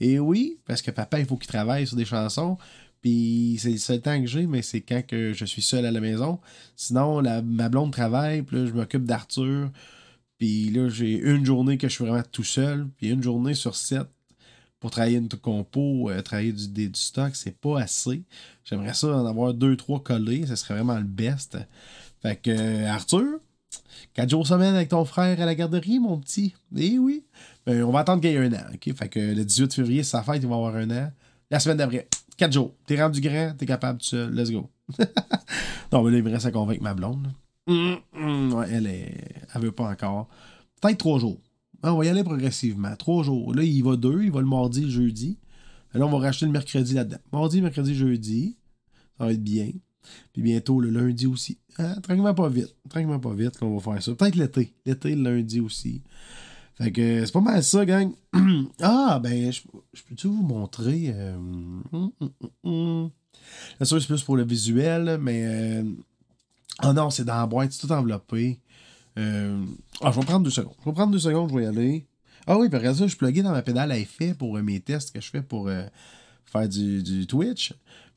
Et 0.00 0.18
oui, 0.18 0.58
parce 0.66 0.82
que 0.82 0.90
papa, 0.90 1.20
il 1.20 1.26
faut 1.26 1.36
qu'il 1.36 1.48
travaille 1.48 1.86
sur 1.86 1.96
des 1.96 2.04
chansons. 2.04 2.58
Puis 3.00 3.58
c'est 3.60 3.72
le 3.72 3.76
seul 3.76 4.00
temps 4.00 4.18
que 4.18 4.26
j'ai, 4.26 4.46
mais 4.46 4.62
c'est 4.62 4.80
quand 4.80 5.06
que 5.06 5.32
je 5.34 5.44
suis 5.44 5.62
seul 5.62 5.84
à 5.84 5.90
la 5.90 6.00
maison. 6.00 6.40
Sinon, 6.74 7.22
ma 7.42 7.68
blonde 7.68 7.92
travaille, 7.92 8.42
puis 8.42 8.56
là, 8.56 8.66
je 8.66 8.72
m'occupe 8.72 9.04
d'Arthur. 9.04 9.70
Puis 10.38 10.70
là, 10.70 10.88
j'ai 10.88 11.12
une 11.12 11.44
journée 11.44 11.76
que 11.76 11.88
je 11.88 11.92
suis 11.92 12.04
vraiment 12.04 12.22
tout 12.32 12.44
seul. 12.44 12.88
Puis 12.96 13.10
une 13.10 13.22
journée 13.22 13.54
sur 13.54 13.76
sept 13.76 14.08
pour 14.80 14.90
travailler 14.90 15.16
une 15.16 15.28
compo, 15.28 16.10
euh, 16.10 16.20
travailler 16.20 16.52
du, 16.52 16.68
du 16.68 17.00
stock, 17.00 17.34
c'est 17.34 17.58
pas 17.58 17.80
assez. 17.80 18.22
J'aimerais 18.64 18.92
ça 18.94 19.08
en 19.08 19.26
avoir 19.26 19.54
deux, 19.54 19.76
trois 19.76 20.02
collés. 20.02 20.46
Ce 20.46 20.56
serait 20.56 20.74
vraiment 20.74 20.98
le 20.98 21.04
best. 21.04 21.56
Fait 22.24 22.36
que, 22.36 22.86
Arthur, 22.86 23.38
quatre 24.14 24.30
jours 24.30 24.46
semaine 24.46 24.74
avec 24.74 24.88
ton 24.88 25.04
frère 25.04 25.38
à 25.38 25.44
la 25.44 25.54
garderie, 25.54 25.98
mon 25.98 26.18
petit. 26.18 26.54
Eh 26.74 26.98
oui. 26.98 27.22
Ben, 27.66 27.82
on 27.82 27.92
va 27.92 28.00
attendre 28.00 28.22
qu'il 28.22 28.30
y 28.30 28.34
ait 28.34 28.38
un 28.38 28.50
an. 28.54 28.64
Fait 28.96 29.10
que 29.10 29.20
le 29.20 29.44
18 29.44 29.74
février, 29.74 30.02
c'est 30.02 30.12
sa 30.12 30.22
fête, 30.22 30.42
il 30.42 30.48
va 30.48 30.54
avoir 30.54 30.74
un 30.74 30.90
an. 30.90 31.12
La 31.50 31.60
semaine 31.60 31.76
d'après, 31.76 32.08
quatre 32.38 32.54
jours. 32.54 32.72
T'es 32.86 32.98
rendu 32.98 33.20
grand, 33.20 33.52
t'es 33.58 33.66
capable 33.66 33.98
tout 33.98 34.06
seul. 34.06 34.34
Let's 34.34 34.50
go. 34.50 34.70
non, 35.92 36.02
mais 36.02 36.12
là, 36.12 36.16
il 36.16 36.24
me 36.24 36.30
reste 36.30 36.46
à 36.46 36.50
convaincre 36.50 36.82
ma 36.82 36.94
blonde. 36.94 37.30
Hum, 37.66 37.98
hum, 38.14 38.54
ouais, 38.54 38.68
elle, 38.72 38.86
est... 38.86 39.14
elle 39.54 39.60
veut 39.60 39.72
pas 39.72 39.90
encore. 39.90 40.28
Peut-être 40.80 40.96
trois 40.96 41.18
jours. 41.18 41.42
Ah, 41.82 41.92
on 41.92 41.98
va 41.98 42.06
y 42.06 42.08
aller 42.08 42.24
progressivement. 42.24 42.96
Trois 42.96 43.22
jours. 43.22 43.54
Là, 43.54 43.62
il 43.62 43.84
va 43.84 43.96
deux. 43.96 44.22
Il 44.22 44.32
va 44.32 44.40
le 44.40 44.46
mardi, 44.46 44.80
le 44.80 44.90
jeudi. 44.90 45.36
Là, 45.92 46.06
on 46.06 46.10
va 46.10 46.26
racheter 46.26 46.46
le 46.46 46.52
mercredi 46.52 46.94
là-dedans. 46.94 47.18
Mardi, 47.34 47.60
mercredi, 47.60 47.94
jeudi. 47.94 48.56
Ça 49.18 49.26
va 49.26 49.32
être 49.32 49.44
bien. 49.44 49.72
Puis 50.32 50.42
bientôt, 50.42 50.80
le 50.80 50.90
lundi 50.90 51.26
aussi. 51.26 51.58
Hein? 51.78 52.00
Tranquillement 52.02 52.34
pas 52.34 52.48
vite. 52.48 52.74
Tranquillement 52.88 53.20
pas 53.20 53.34
vite, 53.34 53.60
là, 53.60 53.66
on 53.66 53.76
va 53.76 53.92
faire 53.92 54.02
ça. 54.02 54.14
Peut-être 54.14 54.36
l'été. 54.36 54.72
L'été, 54.86 55.14
le 55.14 55.22
lundi 55.22 55.60
aussi. 55.60 56.02
Fait 56.76 56.90
que 56.90 57.24
c'est 57.24 57.32
pas 57.32 57.40
mal 57.40 57.62
ça, 57.62 57.84
gang. 57.84 58.12
ah, 58.82 59.20
ben, 59.22 59.52
je, 59.52 59.60
peux-tu 60.08 60.26
vous 60.26 60.42
montrer? 60.42 61.12
Euh... 61.14 61.36
Hum, 61.36 62.10
hum, 62.20 62.30
hum, 62.64 63.10
c'est 63.80 64.06
plus 64.06 64.22
pour 64.22 64.36
le 64.36 64.44
visuel, 64.44 65.18
mais. 65.20 65.42
Euh... 65.44 65.84
Oh 66.82 66.92
non, 66.92 67.10
c'est 67.10 67.24
dans 67.24 67.36
la 67.36 67.46
boîte, 67.46 67.72
c'est 67.72 67.86
tout 67.86 67.92
enveloppé. 67.92 68.58
Euh... 69.18 69.64
Ah, 70.00 70.10
je 70.10 70.18
vais 70.18 70.26
prendre 70.26 70.44
deux 70.44 70.50
secondes. 70.50 70.74
Je 70.80 70.90
vais 70.90 70.94
prendre 70.94 71.12
deux 71.12 71.20
secondes, 71.20 71.50
je 71.50 71.56
vais 71.56 71.64
y 71.64 71.66
aller. 71.66 72.06
Ah 72.46 72.58
oui, 72.58 72.68
par 72.68 72.80
exemple, 72.80 72.98
ça, 72.98 73.04
je 73.04 73.08
suis 73.10 73.18
plugué 73.18 73.42
dans 73.42 73.52
ma 73.52 73.62
pédale 73.62 73.92
à 73.92 73.98
effet 73.98 74.34
pour 74.34 74.56
euh, 74.56 74.62
mes 74.62 74.80
tests 74.80 75.14
que 75.14 75.20
je 75.20 75.30
fais 75.30 75.42
pour 75.42 75.68
euh, 75.68 75.84
faire 76.44 76.68
du, 76.68 77.02
du, 77.02 77.26
Twitch. 77.26 77.72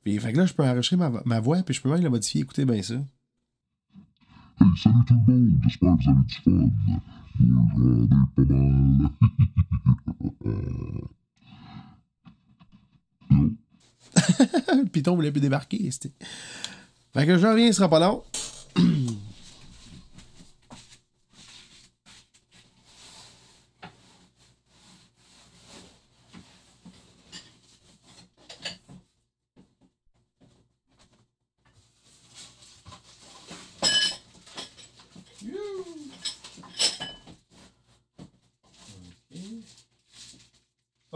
Puis, 0.07 0.17
fait 0.19 0.31
que 0.31 0.37
là, 0.37 0.45
je 0.45 0.53
peux 0.53 0.63
enregistrer 0.63 0.95
ma, 0.95 1.11
ma 1.25 1.41
voix, 1.41 1.61
puis 1.63 1.75
je 1.75 1.81
peux 1.81 1.89
même 1.89 2.01
la 2.01 2.09
modifier. 2.09 2.39
Écoutez 2.39 2.63
bien 2.63 2.81
ça. 2.81 2.93
Hey, 2.93 4.67
salut 4.81 4.95
tout 5.05 5.13
le 5.27 5.33
monde, 5.33 5.59
j'espère 5.63 5.97
que 5.97 6.03
vous 6.03 6.09
avez 6.09 6.23
du 6.23 6.35
fun. 6.35 6.51
Moi, 7.41 7.65
j'en 7.75 8.05
ai 8.05 8.07
pas 8.33 8.53
mal. 8.53 9.09
Le 14.79 14.85
piton 14.93 15.15
voulait 15.15 15.33
plus 15.33 15.41
débarquer. 15.41 15.91
Fait 15.91 17.25
que 17.25 17.37
je 17.37 17.45
reviens, 17.45 17.67
il 17.67 17.73
sera 17.73 17.89
pas 17.89 17.99
long. 17.99 18.23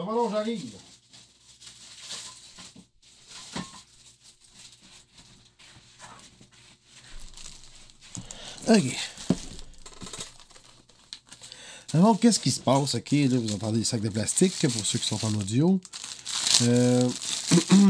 Ça 0.01 0.11
va, 0.11 0.29
j'arrive. 0.31 0.73
OK. 8.67 8.97
Alors, 11.93 12.19
qu'est-ce 12.19 12.39
qui 12.39 12.49
se 12.49 12.59
passe? 12.59 12.95
OK, 12.95 13.11
là, 13.11 13.37
vous 13.37 13.53
entendez 13.53 13.79
des 13.79 13.83
sacs 13.83 14.01
de 14.01 14.09
plastique 14.09 14.53
pour 14.61 14.85
ceux 14.85 14.97
qui 14.97 15.05
sont 15.07 15.23
en 15.23 15.33
audio. 15.35 15.79
Euh... 16.63 17.07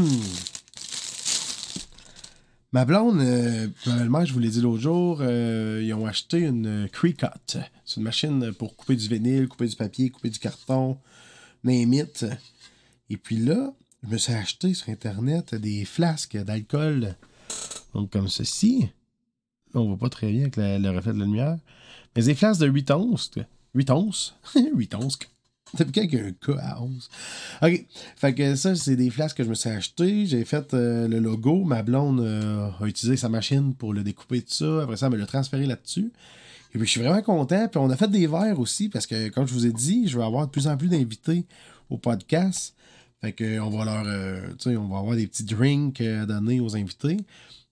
Ma 2.72 2.84
blonde, 2.86 3.20
euh, 3.20 3.68
belle-mère, 3.86 4.24
je 4.26 4.32
vous 4.32 4.38
l'ai 4.38 4.48
dit 4.48 4.62
l'autre 4.62 4.80
jour, 4.80 5.18
euh, 5.20 5.82
ils 5.84 5.92
ont 5.92 6.06
acheté 6.06 6.38
une 6.38 6.88
Cricut. 6.90 7.58
C'est 7.84 7.96
une 7.98 8.02
machine 8.02 8.52
pour 8.52 8.76
couper 8.76 8.96
du 8.96 9.08
vinyle, 9.08 9.46
couper 9.46 9.66
du 9.68 9.76
papier, 9.76 10.08
couper 10.08 10.30
du 10.30 10.38
carton, 10.38 10.98
name 11.64 11.94
it. 11.94 12.26
Et 13.10 13.16
puis 13.16 13.36
là, 13.36 13.72
je 14.02 14.08
me 14.08 14.18
suis 14.18 14.32
acheté 14.32 14.74
sur 14.74 14.88
Internet 14.88 15.54
des 15.54 15.84
flasques 15.84 16.36
d'alcool. 16.36 17.16
Donc, 17.94 18.10
comme 18.10 18.28
ceci. 18.28 18.88
On 19.74 19.86
voit 19.86 19.98
pas 19.98 20.08
très 20.10 20.30
bien 20.30 20.42
avec 20.42 20.56
le 20.56 20.90
reflet 20.90 21.12
de 21.12 21.18
la 21.18 21.24
lumière. 21.24 21.58
Mais 22.14 22.22
des 22.22 22.34
flasques 22.34 22.60
de 22.60 22.66
8 22.66 22.90
onces. 22.90 23.30
8 23.74 23.90
onces? 23.90 24.34
8 24.74 24.94
onces. 24.94 25.18
Depuis 25.78 25.92
quand 25.92 26.06
qu'il 26.06 26.18
y 26.18 26.22
a 26.22 26.26
un 26.26 26.32
K 26.32 26.58
à 26.60 26.82
11? 26.82 27.08
OK. 27.62 27.86
Fait 28.16 28.34
que 28.34 28.54
ça, 28.56 28.74
c'est 28.74 28.96
des 28.96 29.08
flasques 29.08 29.38
que 29.38 29.44
je 29.44 29.48
me 29.48 29.54
suis 29.54 29.70
acheté. 29.70 30.26
J'ai 30.26 30.44
fait 30.44 30.74
euh, 30.74 31.08
le 31.08 31.18
logo. 31.18 31.64
Ma 31.64 31.82
blonde 31.82 32.20
euh, 32.20 32.68
a 32.78 32.86
utilisé 32.86 33.16
sa 33.16 33.30
machine 33.30 33.74
pour 33.74 33.94
le 33.94 34.02
découper 34.02 34.42
tout 34.42 34.52
ça. 34.52 34.82
Après 34.82 34.96
ça, 34.98 35.06
elle 35.06 35.12
me 35.12 35.18
l'a 35.18 35.26
transféré 35.26 35.64
là-dessus. 35.64 36.12
Et 36.74 36.78
puis, 36.78 36.86
je 36.86 36.90
suis 36.92 37.00
vraiment 37.00 37.22
content. 37.22 37.68
Puis, 37.68 37.78
on 37.78 37.90
a 37.90 37.96
fait 37.96 38.10
des 38.10 38.26
verres 38.26 38.58
aussi 38.58 38.88
parce 38.88 39.06
que, 39.06 39.28
comme 39.28 39.46
je 39.46 39.52
vous 39.52 39.66
ai 39.66 39.72
dit, 39.72 40.08
je 40.08 40.18
vais 40.18 40.24
avoir 40.24 40.46
de 40.46 40.50
plus 40.50 40.66
en 40.66 40.76
plus 40.76 40.88
d'invités 40.88 41.46
au 41.90 41.98
podcast. 41.98 42.74
Fait 43.20 43.32
que, 43.32 43.60
on 43.60 43.70
va 43.70 43.84
leur. 43.84 44.04
Euh, 44.06 44.48
tu 44.58 44.70
sais, 44.70 44.76
on 44.76 44.88
va 44.88 44.98
avoir 44.98 45.16
des 45.16 45.26
petits 45.26 45.44
drinks 45.44 46.00
à 46.00 46.26
donner 46.26 46.60
aux 46.60 46.74
invités. 46.76 47.18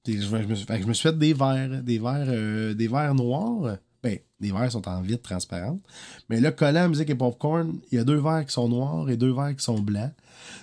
Je, 0.07 0.13
me, 0.13 0.55
fait 0.55 0.77
que 0.79 0.83
je 0.83 0.89
me 0.89 0.93
suis 0.93 1.09
fait 1.09 1.19
des 1.19 1.33
verres. 1.33 1.83
Des 1.83 1.99
verres, 1.99 2.75
des 2.75 2.89
verres 2.89 3.15
noirs 3.15 3.79
ben, 4.03 4.19
les 4.41 4.51
verres 4.51 4.73
sont 4.73 4.89
en 4.89 5.03
vitre 5.03 5.23
transparente. 5.23 5.81
Mais 6.29 6.41
là, 6.41 6.53
collant 6.53 6.89
musique 6.89 7.11
et 7.11 7.15
popcorn, 7.15 7.79
il 7.93 7.97
y 7.97 7.99
a 7.99 8.05
deux 8.05 8.19
verres 8.19 8.47
qui 8.47 8.53
sont 8.53 8.69
noirs 8.69 9.11
et 9.11 9.17
deux 9.17 9.33
verres 9.33 9.55
qui 9.55 9.65
sont 9.65 9.79
blancs. 9.79 10.13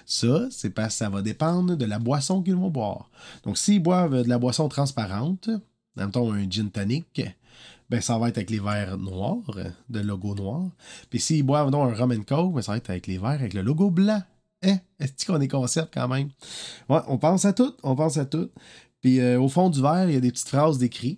Ça, 0.05 0.47
c'est 0.49 0.71
parce 0.71 0.89
que 0.89 0.97
ça 0.97 1.09
va 1.09 1.21
dépendre 1.21 1.75
de 1.75 1.85
la 1.85 1.99
boisson 1.99 2.41
qu'ils 2.41 2.55
vont 2.55 2.69
boire. 2.69 3.09
Donc, 3.43 3.57
s'ils 3.57 3.81
boivent 3.81 4.23
de 4.23 4.29
la 4.29 4.39
boisson 4.39 4.67
transparente, 4.69 5.49
mettons 5.95 6.33
un 6.33 6.49
gin 6.49 6.71
tonic, 6.71 7.21
ben 7.89 8.01
ça 8.01 8.17
va 8.17 8.29
être 8.29 8.37
avec 8.37 8.49
les 8.49 8.59
verres 8.59 8.97
noirs, 8.97 9.57
de 9.89 9.99
logo 9.99 10.35
noir. 10.35 10.69
Puis 11.09 11.19
s'ils 11.19 11.43
boivent 11.43 11.71
donc 11.71 11.91
un 11.91 11.95
rum 11.95 12.11
and 12.11 12.23
coke, 12.23 12.53
ben, 12.53 12.61
ça 12.61 12.73
va 12.73 12.77
être 12.77 12.89
avec 12.89 13.07
les 13.07 13.17
verres 13.17 13.31
avec 13.31 13.53
le 13.53 13.61
logo 13.61 13.89
blanc. 13.89 14.21
Hein? 14.63 14.77
Est-ce 14.99 15.25
qu'on 15.25 15.39
est 15.39 15.47
concept 15.47 15.93
quand 15.93 16.07
même? 16.07 16.29
Ouais, 16.89 16.99
on 17.07 17.17
pense 17.17 17.45
à 17.45 17.53
tout, 17.53 17.73
on 17.83 17.95
pense 17.95 18.17
à 18.17 18.25
tout. 18.25 18.49
Puis 19.01 19.19
euh, 19.19 19.39
au 19.39 19.47
fond 19.49 19.69
du 19.69 19.81
verre, 19.81 20.09
il 20.09 20.13
y 20.13 20.17
a 20.17 20.19
des 20.21 20.31
petites 20.31 20.49
phrases 20.49 20.77
d'écrit. 20.77 21.15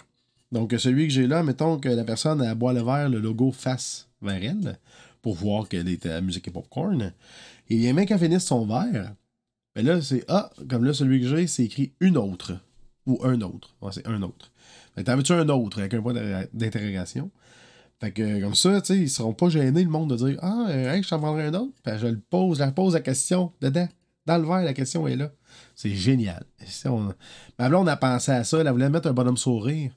Donc, 0.51 0.73
celui 0.77 1.07
que 1.07 1.13
j'ai 1.13 1.27
là, 1.27 1.43
mettons 1.43 1.77
que 1.77 1.89
la 1.89 2.03
personne 2.03 2.53
boit 2.55 2.73
le 2.73 2.81
verre, 2.81 3.09
le 3.09 3.19
logo 3.19 3.51
face 3.51 4.07
vers 4.21 4.43
elle, 4.43 4.79
pour 5.21 5.35
voir 5.35 5.67
qu'elle 5.67 5.87
est 5.87 6.05
à 6.07 6.21
musique 6.21 6.47
et 6.47 6.51
popcorn. 6.51 7.13
Et 7.69 7.77
bien, 7.77 7.93
même 7.93 8.05
qu'elle 8.05 8.19
finisse 8.19 8.45
son 8.45 8.65
verre, 8.65 9.13
ben 9.75 9.85
là, 9.85 10.01
c'est 10.01 10.25
Ah, 10.27 10.49
comme 10.67 10.83
là, 10.83 10.93
celui 10.93 11.21
que 11.21 11.27
j'ai, 11.27 11.45
c'est 11.45 11.63
écrit 11.63 11.93
une 11.99 12.17
autre. 12.17 12.53
Ou 13.05 13.19
un 13.23 13.41
autre. 13.41 13.75
Ouais, 13.81 13.91
c'est 13.91 14.07
un 14.07 14.21
autre. 14.23 14.51
T'en 15.03 15.15
veux-tu 15.15 15.33
un 15.33 15.49
autre 15.49 15.79
avec 15.79 15.93
un 15.93 16.01
point 16.01 16.13
d'interrogation? 16.53 17.31
Fait 17.99 18.11
que 18.11 18.41
comme 18.41 18.55
ça, 18.55 18.79
tu 18.81 18.93
sais, 18.93 18.99
ils 18.99 19.09
seront 19.09 19.33
pas 19.33 19.49
gênés, 19.49 19.83
le 19.83 19.89
monde, 19.89 20.09
de 20.09 20.15
dire 20.15 20.39
Ah, 20.41 20.67
euh, 20.69 21.01
je 21.01 21.09
t'en 21.09 21.19
vendrai 21.19 21.47
un 21.47 21.53
autre? 21.53 21.73
Puis 21.83 21.93
je 21.99 22.07
le 22.07 22.19
pose, 22.19 22.59
je 22.59 22.69
pose 22.69 22.93
la 22.93 23.01
question 23.01 23.51
dedans. 23.61 23.87
Dans 24.25 24.37
le 24.37 24.47
verre, 24.47 24.63
la 24.63 24.73
question 24.73 25.07
est 25.07 25.15
là. 25.15 25.31
C'est 25.75 25.95
génial. 25.95 26.45
On... 26.85 27.13
Ma 27.57 27.67
blonde 27.69 27.89
a 27.89 27.97
pensé 27.97 28.31
à 28.31 28.43
ça, 28.43 28.59
elle 28.59 28.69
voulait 28.69 28.89
mettre 28.89 29.09
un 29.09 29.13
bonhomme 29.13 29.37
sourire. 29.37 29.91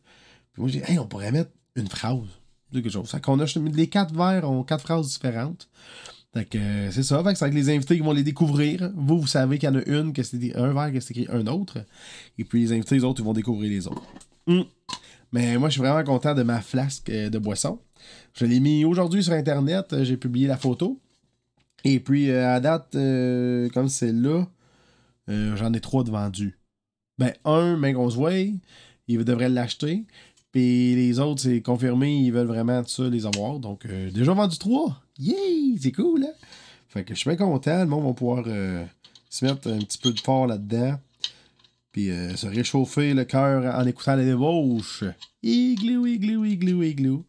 Puis 0.52 0.62
moi, 0.62 0.70
j'ai 0.70 0.80
dit, 0.80 0.90
hey, 0.90 0.98
on 0.98 1.06
pourrait 1.06 1.32
mettre 1.32 1.50
une 1.76 1.88
phrase 1.88 2.28
quelque 2.72 2.90
chose. 2.90 3.14
Qu'on 3.22 3.40
a 3.40 3.58
les 3.74 3.88
quatre 3.88 4.14
verres 4.14 4.50
ont 4.50 4.62
quatre 4.62 4.82
phrases 4.82 5.08
différentes. 5.08 5.68
Fait 6.32 6.46
que 6.46 6.90
c'est 6.90 7.02
ça. 7.02 7.22
Fait 7.22 7.34
que 7.34 7.54
les 7.54 7.68
invités 7.68 7.96
qui 7.96 8.02
vont 8.02 8.12
les 8.12 8.22
découvrir. 8.22 8.90
Vous, 8.94 9.20
vous 9.20 9.26
savez 9.26 9.58
qu'il 9.58 9.68
y 9.68 9.72
en 9.72 9.76
a 9.76 9.84
une, 9.84 10.12
que 10.12 10.22
c'est 10.22 10.56
un 10.56 10.72
verre, 10.72 10.92
que 10.92 11.00
c'est 11.00 11.16
écrit 11.16 11.26
un 11.30 11.46
autre. 11.46 11.84
Et 12.38 12.44
puis 12.44 12.62
les 12.62 12.72
invités, 12.72 12.94
les 12.94 13.04
autres, 13.04 13.20
ils 13.20 13.24
vont 13.24 13.34
découvrir 13.34 13.70
les 13.70 13.86
autres. 13.86 14.02
Hum. 14.46 14.64
Mais 15.32 15.56
moi, 15.58 15.68
je 15.68 15.74
suis 15.74 15.80
vraiment 15.80 16.04
content 16.04 16.34
de 16.34 16.42
ma 16.42 16.60
flasque 16.60 17.08
euh, 17.10 17.30
de 17.30 17.38
boisson. 17.38 17.78
Je 18.34 18.44
l'ai 18.44 18.60
mis 18.60 18.84
aujourd'hui 18.84 19.22
sur 19.22 19.32
Internet. 19.32 20.02
J'ai 20.02 20.16
publié 20.16 20.46
la 20.46 20.56
photo. 20.56 21.00
Et 21.84 22.00
puis, 22.00 22.30
euh, 22.30 22.54
à 22.54 22.60
date, 22.60 22.92
comme 23.72 23.88
c'est 23.88 24.12
là, 24.12 24.46
j'en 25.28 25.72
ai 25.72 25.80
trois 25.80 26.04
de 26.04 26.10
vendus. 26.10 26.58
Ben, 27.18 27.32
un, 27.44 27.76
mais 27.76 27.92
qu'on 27.92 28.10
se 28.10 28.16
voit, 28.16 28.32
il 29.08 29.24
devrait 29.24 29.48
l'acheter. 29.48 30.04
Puis 30.52 30.94
les 30.94 31.18
autres, 31.18 31.40
c'est 31.40 31.62
confirmé, 31.62 32.14
ils 32.14 32.30
veulent 32.30 32.46
vraiment 32.46 32.82
tout 32.82 32.90
ça 32.90 33.08
les 33.08 33.24
avoir. 33.26 33.58
Donc, 33.58 33.86
euh, 33.86 34.10
déjà 34.10 34.34
vendu 34.34 34.58
trois. 34.58 35.00
Yay! 35.18 35.78
C'est 35.80 35.92
cool, 35.92 36.24
hein? 36.24 36.34
Fait 36.88 37.04
que 37.04 37.14
je 37.14 37.20
suis 37.20 37.30
bien 37.30 37.38
content. 37.38 37.78
Le 37.80 37.86
monde 37.86 38.04
va 38.04 38.12
pouvoir 38.12 38.44
euh, 38.46 38.84
se 39.30 39.46
mettre 39.46 39.70
un 39.70 39.78
petit 39.78 39.98
peu 39.98 40.12
de 40.12 40.20
fort 40.20 40.46
là-dedans. 40.46 40.98
Puis 41.92 42.10
euh, 42.10 42.34
se 42.36 42.46
réchauffer 42.46 43.12
le 43.14 43.24
cœur 43.24 43.74
en 43.74 43.86
écoutant 43.86 44.16
la 44.16 44.24
débauche. 44.24 45.04
Igloo, 45.42 46.06
igloo, 46.06 46.44
igloo, 46.44 46.82
igloo. 46.82 47.24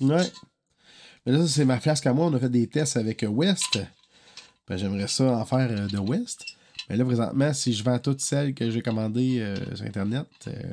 Ouais. 0.00 0.30
Mais 1.24 1.32
là, 1.32 1.38
ça, 1.38 1.48
c'est 1.48 1.64
ma 1.64 1.80
flasque 1.80 2.06
à 2.06 2.12
moi. 2.12 2.26
On 2.26 2.34
a 2.34 2.38
fait 2.40 2.50
des 2.50 2.66
tests 2.66 2.96
avec 2.96 3.24
West. 3.28 3.78
Ben, 4.66 4.76
j'aimerais 4.76 5.08
ça 5.08 5.24
en 5.24 5.44
faire 5.44 5.88
de 5.88 5.98
West. 5.98 6.44
Mais 6.88 6.96
là, 6.96 7.04
présentement, 7.04 7.52
si 7.52 7.72
je 7.72 7.82
vends 7.82 7.98
toutes 7.98 8.20
celles 8.20 8.54
que 8.54 8.70
j'ai 8.70 8.82
commandées 8.82 9.40
euh, 9.40 9.56
sur 9.74 9.86
Internet, 9.86 10.26
euh, 10.48 10.72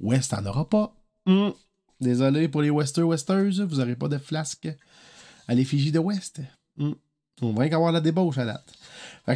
West 0.00 0.32
n'en 0.32 0.46
aura 0.46 0.68
pas. 0.68 0.94
Hum. 1.26 1.52
Désolé 2.00 2.48
pour 2.48 2.62
les 2.62 2.70
Westers 2.70 3.06
Westers, 3.06 3.66
vous 3.66 3.76
n'aurez 3.76 3.96
pas 3.96 4.08
de 4.08 4.18
flasque 4.18 4.68
à 5.46 5.54
l'effigie 5.54 5.92
de 5.92 5.98
West. 5.98 6.40
Hum. 6.78 6.94
On 7.40 7.52
va 7.52 7.64
avoir 7.64 7.92
la 7.92 8.00
débauche 8.00 8.38
à 8.38 8.46
date. 8.46 8.77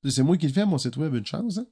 C'est 0.09 0.23
moi 0.23 0.37
qui 0.37 0.47
le 0.47 0.53
fais, 0.53 0.65
mon 0.65 0.79
site 0.79 0.97
web, 0.97 1.13
une 1.15 1.27
chance. 1.27 1.59
Hein? 1.59 1.67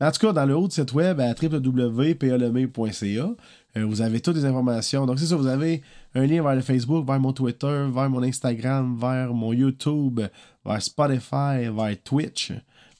Mais 0.00 0.06
en 0.06 0.10
tout 0.10 0.20
cas, 0.20 0.32
dans 0.32 0.46
le 0.46 0.56
haut 0.56 0.66
de 0.66 0.72
site 0.72 0.94
web, 0.94 1.20
à 1.20 1.34
www.paleme.ca, 1.40 3.30
euh, 3.76 3.84
vous 3.84 4.00
avez 4.00 4.20
toutes 4.20 4.36
les 4.36 4.46
informations. 4.46 5.04
Donc, 5.04 5.18
c'est 5.18 5.26
ça, 5.26 5.36
vous 5.36 5.46
avez 5.46 5.82
un 6.14 6.24
lien 6.26 6.42
vers 6.42 6.54
le 6.54 6.62
Facebook, 6.62 7.06
vers 7.06 7.20
mon 7.20 7.34
Twitter, 7.34 7.86
vers 7.92 8.08
mon 8.08 8.22
Instagram, 8.22 8.96
vers 8.98 9.34
mon 9.34 9.52
YouTube, 9.52 10.22
vers 10.64 10.82
Spotify, 10.82 11.68
vers 11.70 12.02
Twitch. 12.02 12.52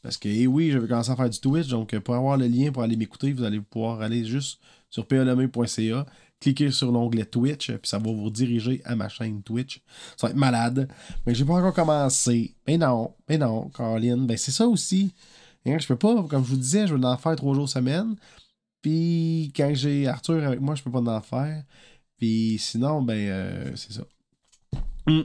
Parce 0.06 0.18
que, 0.18 0.28
eh 0.28 0.46
oui, 0.46 0.70
j'avais 0.70 0.86
commencé 0.86 1.10
à 1.10 1.16
faire 1.16 1.28
du 1.28 1.40
Twitch, 1.40 1.66
donc 1.66 1.92
euh, 1.92 1.98
pour 1.98 2.14
avoir 2.14 2.36
le 2.36 2.46
lien 2.46 2.70
pour 2.70 2.84
aller 2.84 2.96
m'écouter, 2.96 3.32
vous 3.32 3.42
allez 3.42 3.60
pouvoir 3.60 4.02
aller 4.02 4.24
juste 4.24 4.60
sur 4.88 5.04
paleme.ca, 5.04 6.06
cliquer 6.38 6.70
sur 6.70 6.92
l'onglet 6.92 7.24
Twitch, 7.24 7.72
puis 7.72 7.88
ça 7.88 7.98
va 7.98 8.12
vous 8.12 8.30
diriger 8.30 8.80
à 8.84 8.94
ma 8.94 9.08
chaîne 9.08 9.42
Twitch. 9.42 9.82
Ça 10.16 10.28
va 10.28 10.30
être 10.30 10.36
malade. 10.36 10.88
Mais 11.26 11.34
j'ai 11.34 11.44
pas 11.44 11.54
encore 11.54 11.74
commencé. 11.74 12.54
Mais 12.68 12.78
non, 12.78 13.16
mais 13.28 13.36
non, 13.36 13.68
Caroline. 13.70 14.28
Ben 14.28 14.36
c'est 14.36 14.52
ça 14.52 14.68
aussi. 14.68 15.12
Hein, 15.66 15.78
je 15.80 15.88
peux 15.88 15.96
pas, 15.96 16.22
comme 16.22 16.44
je 16.44 16.50
vous 16.50 16.56
disais, 16.56 16.86
je 16.86 16.94
vais 16.94 17.04
en 17.04 17.16
faire 17.16 17.34
trois 17.34 17.56
jours 17.56 17.68
semaine. 17.68 18.14
Puis 18.82 19.52
quand 19.56 19.74
j'ai 19.74 20.06
Arthur 20.06 20.46
avec 20.46 20.60
moi, 20.60 20.76
je 20.76 20.84
peux 20.84 20.92
pas 20.92 21.00
en 21.00 21.20
faire. 21.20 21.64
Puis 22.16 22.58
sinon, 22.60 23.02
ben 23.02 23.28
euh, 23.28 23.72
c'est 23.74 23.92
ça. 23.92 24.04
Mm. 25.08 25.22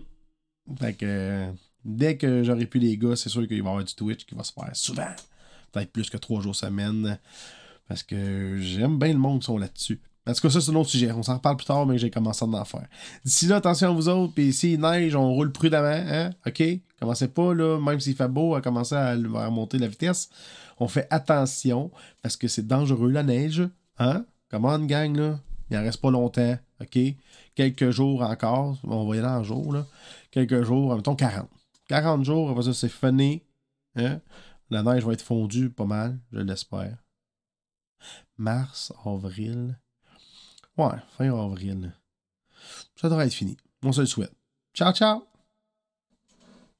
Fait 0.80 0.94
que 0.96 1.06
euh, 1.06 1.52
dès 1.84 2.18
que 2.18 2.44
j'aurai 2.44 2.66
plus 2.66 2.80
les 2.80 2.98
gars, 2.98 3.16
c'est 3.16 3.30
sûr 3.30 3.48
qu'il 3.48 3.62
va 3.62 3.70
y 3.70 3.72
avoir 3.72 3.84
du 3.84 3.94
Twitch 3.94 4.26
qui 4.26 4.36
va 4.36 4.44
se 4.44 4.54
faire 4.54 4.70
souvent. 4.74 5.08
Peut-être 5.72 5.92
plus 5.92 6.10
que 6.10 6.18
trois 6.18 6.42
jours 6.42 6.56
semaine. 6.56 7.20
Parce 7.88 8.04
que 8.04 8.58
j'aime 8.60 9.00
bien 9.00 9.14
le 9.14 9.20
monde 9.20 9.40
qui 9.40 9.46
sont 9.46 9.58
là-dessus. 9.58 10.00
En 10.28 10.34
tout 10.34 10.42
cas, 10.42 10.50
ça, 10.52 10.62
c'est 10.62 10.72
un 10.72 10.76
autre 10.76 10.90
sujet. 10.90 11.12
On 11.12 11.24
s'en 11.24 11.36
reparle 11.36 11.58
plus 11.58 11.66
tard, 11.66 11.86
mais 11.86 11.98
j'ai 11.98 12.12
commencé 12.12 12.46
à 12.46 12.48
en 12.48 12.66
faire. 12.66 12.88
D'ici 13.26 13.48
là, 13.48 13.56
attention 13.58 13.90
à 13.90 13.92
vous 13.92 14.08
autres. 14.08 14.34
Puis 14.34 14.54
s'il 14.54 14.80
neige, 14.80 15.16
on 15.16 15.34
roule 15.34 15.52
prudemment. 15.52 15.88
Hein? 15.88 16.32
OK? 16.46 16.64
Commencez 17.00 17.28
pas, 17.28 17.54
là, 17.54 17.80
même 17.80 18.00
s'il 18.00 18.16
fait 18.16 18.28
beau, 18.28 18.54
à 18.54 18.62
commencer 18.62 18.96
à, 18.96 19.10
à 19.10 19.50
monter 19.50 19.80
la 19.80 19.88
vitesse. 19.88 20.30
On 20.80 20.88
fait 20.88 21.08
attention 21.10 21.92
parce 22.22 22.38
que 22.38 22.48
c'est 22.48 22.68
dangereux, 22.68 23.10
la 23.10 23.24
neige. 23.24 23.68
Hein? 23.98 24.26
Comment 24.50 24.70
on 24.70 24.86
gang, 24.86 25.16
là? 25.16 25.40
Il 25.72 25.78
en 25.78 25.82
reste 25.82 26.02
pas 26.02 26.12
longtemps. 26.12 26.58
OK? 26.82 27.00
Quelques 27.56 27.90
jours 27.90 28.22
encore. 28.22 28.78
On 28.84 29.08
va 29.08 29.16
y 29.16 29.20
aller 29.20 29.28
en 29.28 29.44
jour, 29.44 29.74
là. 29.74 29.88
Quelques 30.30 30.64
jours, 30.64 30.96
mettons 30.96 31.16
40. 31.16 31.50
40 31.92 32.24
jours, 32.24 32.50
après 32.50 32.64
ça, 32.64 32.74
c'est 32.74 32.88
fini. 32.88 33.44
Hein? 33.98 34.22
La 34.70 34.82
neige 34.82 35.04
va 35.04 35.12
être 35.12 35.22
fondue 35.22 35.70
pas 35.70 35.84
mal, 35.84 36.18
je 36.32 36.40
l'espère. 36.40 36.98
Mars, 38.38 38.94
avril. 39.06 39.78
Ouais, 40.78 40.96
fin 41.18 41.38
avril. 41.38 41.94
Ça 42.96 43.10
devrait 43.10 43.28
être 43.28 43.34
fini. 43.34 43.58
On 43.84 43.92
se 43.92 44.00
le 44.00 44.08
souhaite. 44.08 44.34
Ciao, 44.74 44.94
ciao! 44.94 45.31